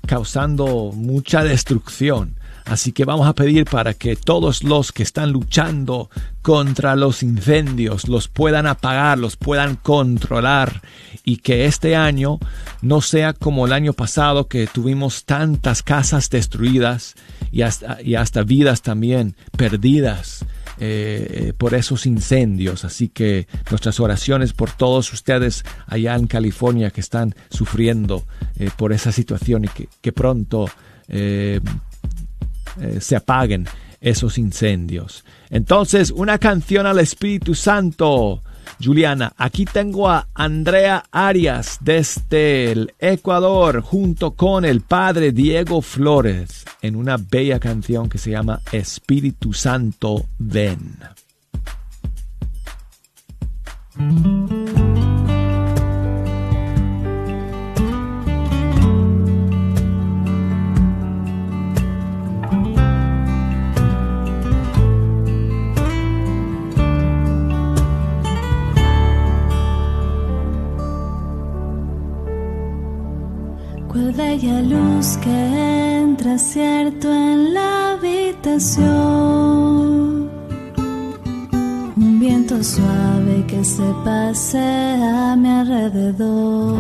causando 0.07 0.91
mucha 0.93 1.45
destrucción. 1.45 2.35
Así 2.65 2.93
que 2.93 3.05
vamos 3.05 3.27
a 3.29 3.35
pedir 3.35 3.67
para 3.67 3.93
que 3.93 4.17
todos 4.17 4.65
los 4.65 4.91
que 4.91 5.03
están 5.03 5.33
luchando 5.33 6.09
contra 6.41 6.97
los 6.97 7.23
incendios 7.23 8.09
los 8.09 8.29
puedan 8.29 8.67
apagar, 8.67 9.19
los 9.19 9.37
puedan 9.37 9.77
controlar 9.77 10.81
y 11.25 11.39
que 11.39 11.67
este 11.67 11.95
año 11.95 12.39
no 12.81 13.03
sea 13.03 13.35
como 13.35 13.67
el 13.67 13.73
año 13.73 13.93
pasado 13.93 14.49
que 14.49 14.67
tuvimos 14.67 15.25
tantas 15.25 15.83
casas 15.83 16.31
destruidas 16.31 17.15
y 17.53 17.63
hasta, 17.63 18.01
y 18.03 18.15
hasta 18.15 18.43
vidas 18.43 18.81
también 18.81 19.37
perdidas 19.57 20.45
eh, 20.79 21.53
por 21.59 21.75
esos 21.75 22.07
incendios. 22.07 22.85
Así 22.85 23.09
que 23.09 23.47
nuestras 23.71 24.01
oraciones 24.01 24.55
por 24.55 24.71
todos 24.71 25.13
ustedes 25.13 25.65
allá 25.87 26.15
en 26.15 26.27
California 26.27 26.91
que 26.91 27.01
están 27.01 27.35
sufriendo 27.51 28.25
eh, 28.57 28.71
por 28.77 28.93
esa 28.93 29.13
situación 29.13 29.67
y 29.67 29.69
que, 29.69 29.89
que 30.01 30.13
pronto 30.13 30.67
eh, 31.09 31.61
eh, 32.81 32.99
se 33.01 33.17
apaguen 33.17 33.67
esos 34.01 34.39
incendios. 34.39 35.25
Entonces, 35.51 36.11
una 36.11 36.39
canción 36.39 36.87
al 36.87 37.01
Espíritu 37.01 37.55
Santo. 37.55 38.43
Juliana, 38.83 39.33
aquí 39.37 39.67
tengo 39.67 40.09
a 40.09 40.29
Andrea 40.35 41.05
Arias 41.11 41.79
desde 41.81 42.73
el 42.73 42.95
Ecuador 42.99 43.83
junto 43.83 44.33
con 44.33 44.65
el 44.65 44.81
padre 44.81 45.33
Diego 45.33 45.81
Flores 45.81 46.65
en 46.83 46.97
una 46.97 47.17
bella 47.17 47.61
canción 47.61 48.09
que 48.09 48.19
se 48.19 48.31
llama 48.31 48.61
Espíritu 48.73 49.53
Santo 49.53 50.27
ven. 50.39 50.99
Bella 74.13 74.61
luz 74.61 75.17
que 75.17 75.99
entra 76.01 76.37
cierto 76.37 77.11
en 77.11 77.55
la 77.55 77.93
habitación. 77.93 78.85
Un 81.97 82.21
viento 82.21 82.63
suave 82.63 83.45
que 83.49 83.65
se 83.65 83.83
pasea 84.05 85.33
a 85.33 85.37
mi 85.37 85.49
alrededor. 85.49 86.77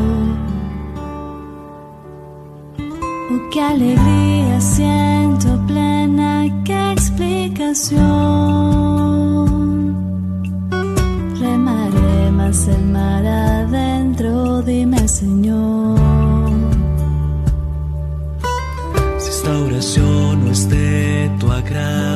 Oh, 3.33 3.41
qué 3.51 3.61
alegría 3.61 4.61
siento 4.61 5.59
plena, 5.67 6.47
qué 6.65 6.93
explicación. 6.93 8.03
Remaré 11.41 12.31
más 12.31 12.69
el 12.69 12.85
mar 12.85 13.27
adentro, 13.27 14.63
dime 14.63 15.04
de 21.75 22.14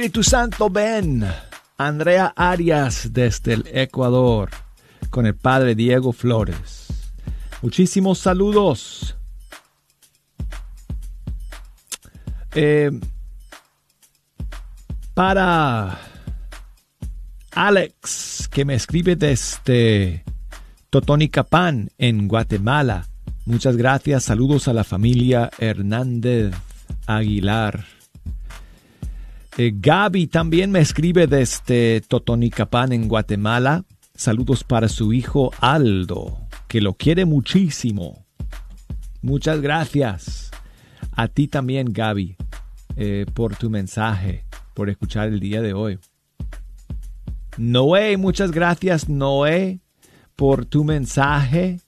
Espíritu 0.00 0.22
Santo, 0.22 0.70
ven. 0.70 1.30
Andrea 1.76 2.32
Arias 2.34 3.12
desde 3.12 3.52
el 3.52 3.66
Ecuador 3.70 4.48
con 5.10 5.26
el 5.26 5.34
padre 5.34 5.74
Diego 5.74 6.14
Flores. 6.14 6.86
Muchísimos 7.60 8.18
saludos. 8.18 9.14
Eh, 12.54 12.90
para 15.12 16.00
Alex, 17.50 18.48
que 18.50 18.64
me 18.64 18.76
escribe 18.76 19.16
desde 19.16 20.24
Totonicapán, 20.88 21.90
en 21.98 22.26
Guatemala. 22.26 23.06
Muchas 23.44 23.76
gracias. 23.76 24.24
Saludos 24.24 24.66
a 24.66 24.72
la 24.72 24.84
familia 24.84 25.50
Hernández 25.58 26.54
Aguilar. 27.06 27.99
Eh, 29.62 29.74
Gaby 29.76 30.26
también 30.26 30.70
me 30.70 30.80
escribe 30.80 31.26
desde 31.26 32.00
Totonicapán, 32.00 32.94
en 32.94 33.08
Guatemala. 33.08 33.84
Saludos 34.14 34.64
para 34.64 34.88
su 34.88 35.12
hijo 35.12 35.50
Aldo, 35.60 36.38
que 36.66 36.80
lo 36.80 36.94
quiere 36.94 37.26
muchísimo. 37.26 38.24
Muchas 39.20 39.60
gracias. 39.60 40.50
A 41.12 41.28
ti 41.28 41.46
también, 41.46 41.92
Gaby, 41.92 42.38
eh, 42.96 43.26
por 43.34 43.54
tu 43.54 43.68
mensaje, 43.68 44.46
por 44.72 44.88
escuchar 44.88 45.28
el 45.28 45.40
día 45.40 45.60
de 45.60 45.74
hoy. 45.74 45.98
Noé, 47.58 48.16
muchas 48.16 48.52
gracias, 48.52 49.10
Noé, 49.10 49.80
por 50.36 50.64
tu 50.64 50.84
mensaje. 50.84 51.80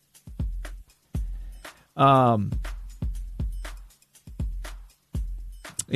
Um, 1.96 2.50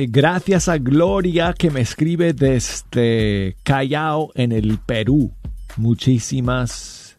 gracias 0.05 0.67
a 0.67 0.77
Gloria 0.77 1.53
que 1.53 1.71
me 1.71 1.81
escribe 1.81 2.33
desde 2.33 3.57
Callao 3.63 4.31
en 4.35 4.51
el 4.51 4.77
Perú. 4.77 5.33
Muchísimas 5.75 7.15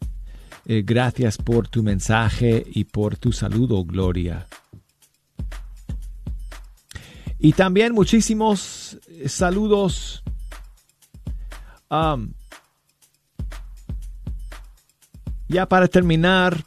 eh, 0.65 0.83
gracias 0.85 1.37
por 1.37 1.67
tu 1.67 1.83
mensaje 1.83 2.65
y 2.65 2.85
por 2.85 3.17
tu 3.17 3.33
saludo, 3.33 3.83
Gloria. 3.83 4.47
Y 7.37 7.51
también 7.51 7.93
muchísimos 7.93 8.97
eh, 9.09 9.27
saludos 9.27 10.23
um, 11.89 12.31
ya 15.49 15.67
para 15.67 15.87
terminar, 15.87 16.63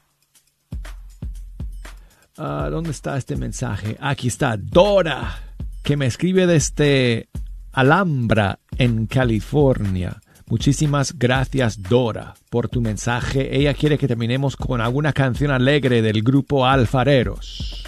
uh, 2.36 2.68
¿dónde 2.70 2.90
está 2.90 3.16
este 3.16 3.36
mensaje? 3.36 3.96
Aquí 4.00 4.28
está, 4.28 4.56
Dora, 4.56 5.51
que 5.82 5.96
me 5.96 6.06
escribe 6.06 6.46
desde 6.46 7.28
Alhambra, 7.72 8.60
en 8.78 9.06
California. 9.06 10.20
Muchísimas 10.46 11.18
gracias, 11.18 11.82
Dora, 11.82 12.34
por 12.50 12.68
tu 12.68 12.80
mensaje. 12.80 13.56
Ella 13.56 13.74
quiere 13.74 13.96
que 13.98 14.06
terminemos 14.06 14.56
con 14.56 14.80
alguna 14.80 15.12
canción 15.12 15.50
alegre 15.50 16.02
del 16.02 16.22
grupo 16.22 16.66
Alfareros. 16.66 17.84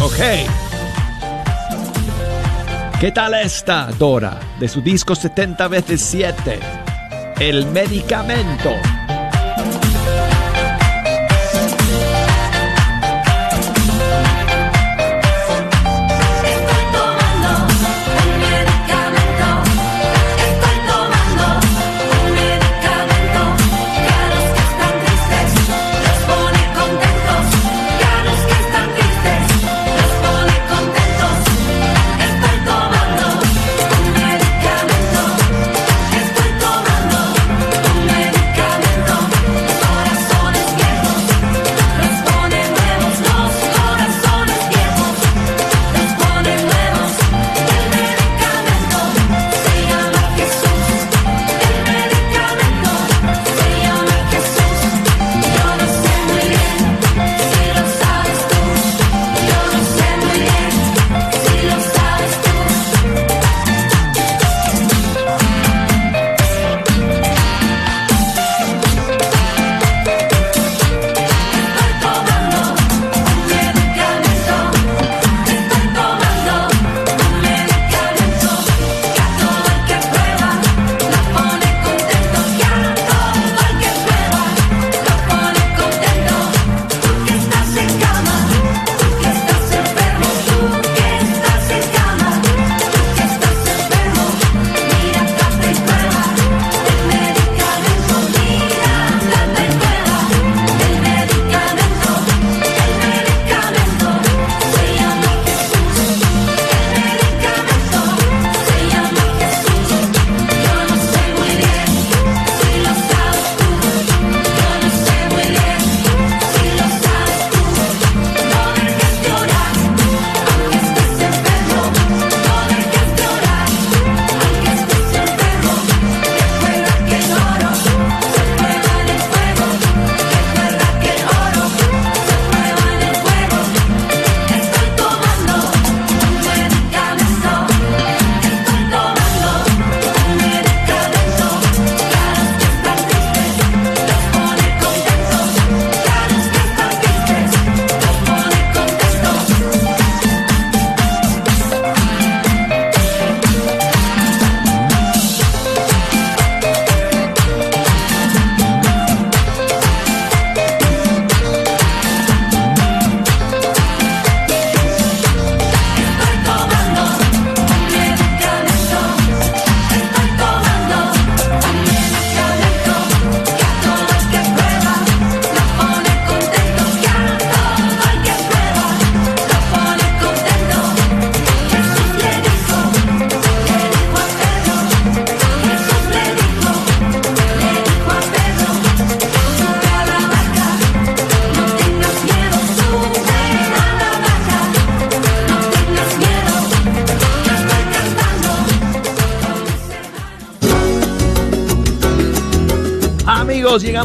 Ok. 0.00 0.18
¿Qué 3.00 3.12
tal 3.12 3.34
esta, 3.34 3.90
Dora? 3.98 4.40
De 4.58 4.68
su 4.68 4.80
disco 4.80 5.14
70 5.14 5.68
veces 5.68 6.00
7. 6.00 6.60
El 7.40 7.66
medicamento. 7.66 8.70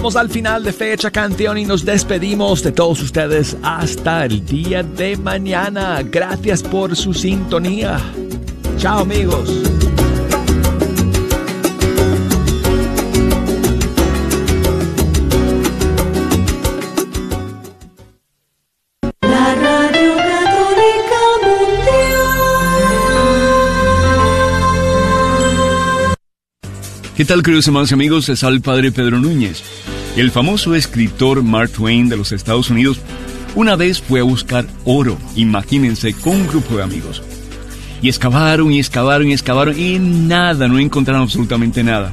Llegamos 0.02 0.16
al 0.16 0.30
final 0.32 0.64
de 0.64 0.74
Fecha 0.74 1.12
Canción 1.12 1.60
y 1.60 1.66
nos 1.66 1.86
despedimos 1.86 2.64
de 2.64 2.72
todos 2.72 3.04
ustedes 3.04 3.56
hasta 3.62 4.26
el 4.26 4.44
día 4.44 4.82
de 4.82 5.16
mañana. 5.16 6.02
Gracias 6.02 6.64
por 6.64 6.96
su 6.96 7.14
sintonía. 7.14 8.00
Chao 8.78 9.02
amigos. 9.02 9.48
La 19.22 19.54
Radio 19.54 20.16
Católica 20.16 21.22
Mundial. 21.46 21.86
¿Qué 27.16 27.24
tal, 27.24 27.44
queridos 27.44 27.68
hermanos 27.68 27.92
y 27.92 27.94
amigos? 27.94 28.30
Es 28.30 28.42
el 28.42 28.62
Padre 28.62 28.92
Pedro 28.92 29.20
Núñez. 29.20 29.81
El 30.18 30.30
famoso 30.30 30.76
escritor 30.76 31.42
Mark 31.42 31.72
Twain 31.72 32.10
de 32.10 32.18
los 32.18 32.34
Estados 32.34 32.70
Unidos 32.70 33.00
una 33.56 33.78
vez 33.78 34.02
fue 34.02 34.20
a 34.20 34.24
buscar 34.24 34.66
oro, 34.84 35.18
imagínense, 35.36 36.14
con 36.14 36.36
un 36.36 36.48
grupo 36.48 36.76
de 36.78 36.84
amigos. 36.84 37.22
Y 38.02 38.10
excavaron 38.10 38.72
y 38.72 38.80
excavaron 38.80 39.28
y 39.28 39.34
excavaron 39.34 39.80
y 39.80 40.00
nada, 40.00 40.68
no 40.68 40.80
encontraron 40.80 41.24
absolutamente 41.24 41.84
nada. 41.84 42.12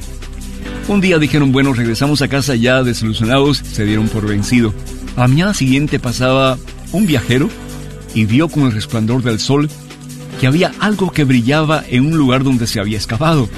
Un 0.87 1.01
día 1.01 1.17
dijeron, 1.17 1.51
bueno, 1.51 1.73
regresamos 1.73 2.21
a 2.21 2.27
casa 2.27 2.55
ya 2.55 2.83
desilusionados, 2.83 3.57
se 3.57 3.85
dieron 3.85 4.07
por 4.07 4.25
vencido. 4.25 4.73
A 5.15 5.21
la 5.21 5.27
mañana 5.27 5.53
siguiente 5.53 5.99
pasaba 5.99 6.57
un 6.91 7.05
viajero 7.05 7.49
y 8.13 8.25
vio 8.25 8.47
con 8.47 8.63
el 8.63 8.71
resplandor 8.71 9.23
del 9.23 9.39
sol 9.39 9.69
que 10.39 10.47
había 10.47 10.71
algo 10.79 11.11
que 11.11 11.25
brillaba 11.25 11.83
en 11.87 12.05
un 12.05 12.17
lugar 12.17 12.43
donde 12.43 12.65
se 12.65 12.79
había 12.79 12.97
excavado 12.97 13.49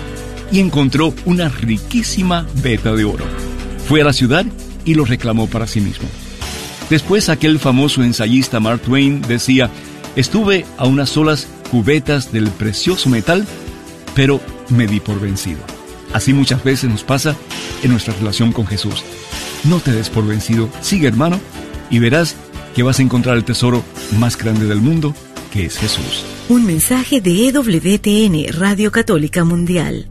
y 0.52 0.60
encontró 0.60 1.14
una 1.26 1.48
riquísima 1.50 2.48
veta 2.62 2.94
de 2.94 3.06
oro. 3.06 3.41
Fue 3.88 4.02
a 4.02 4.06
la 4.06 4.14
ciudad 4.14 4.46
y 4.86 4.96
lo 4.96 5.06
reclamó 5.06 5.48
para 5.48 5.68
sí 5.68 5.82
mismo. 5.82 6.08
Después 6.90 7.30
aquel 7.30 7.60
famoso 7.60 8.04
ensayista 8.04 8.60
Mark 8.60 8.82
Twain 8.82 9.22
decía, 9.22 9.70
estuve 10.16 10.66
a 10.78 10.88
unas 10.88 11.10
solas 11.10 11.48
cubetas 11.72 12.32
del 12.32 12.50
precioso 12.50 13.10
metal, 13.10 13.46
pero 14.14 14.42
me 14.70 14.88
di 14.88 15.00
por 15.00 15.20
vencido. 15.20 15.60
Así 16.14 16.34
muchas 16.34 16.64
veces 16.64 16.90
nos 16.90 17.04
pasa 17.04 17.36
en 17.84 17.92
nuestra 17.92 18.14
relación 18.16 18.52
con 18.52 18.68
Jesús. 18.68 19.04
No 19.64 19.80
te 19.80 19.94
des 19.94 20.10
por 20.10 20.28
vencido, 20.28 20.70
sigue 20.82 21.08
hermano, 21.08 21.40
y 21.90 22.00
verás 22.00 22.36
que 22.76 22.84
vas 22.84 23.00
a 23.00 23.04
encontrar 23.04 23.38
el 23.38 23.46
tesoro 23.46 23.84
más 24.20 24.38
grande 24.38 24.66
del 24.66 24.82
mundo, 24.82 25.16
que 25.54 25.66
es 25.66 25.78
Jesús. 25.78 26.26
Un 26.50 26.66
mensaje 26.66 27.22
de 27.22 27.48
EWTN, 27.48 28.54
Radio 28.60 28.92
Católica 28.92 29.46
Mundial. 29.46 30.11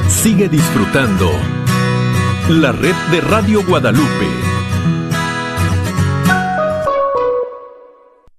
Sigue 0.10 0.50
disfrutando 0.50 1.32
la 2.50 2.74
red 2.74 2.96
de 3.10 3.22
Radio 3.22 3.66
Guadalupe. 3.66 4.53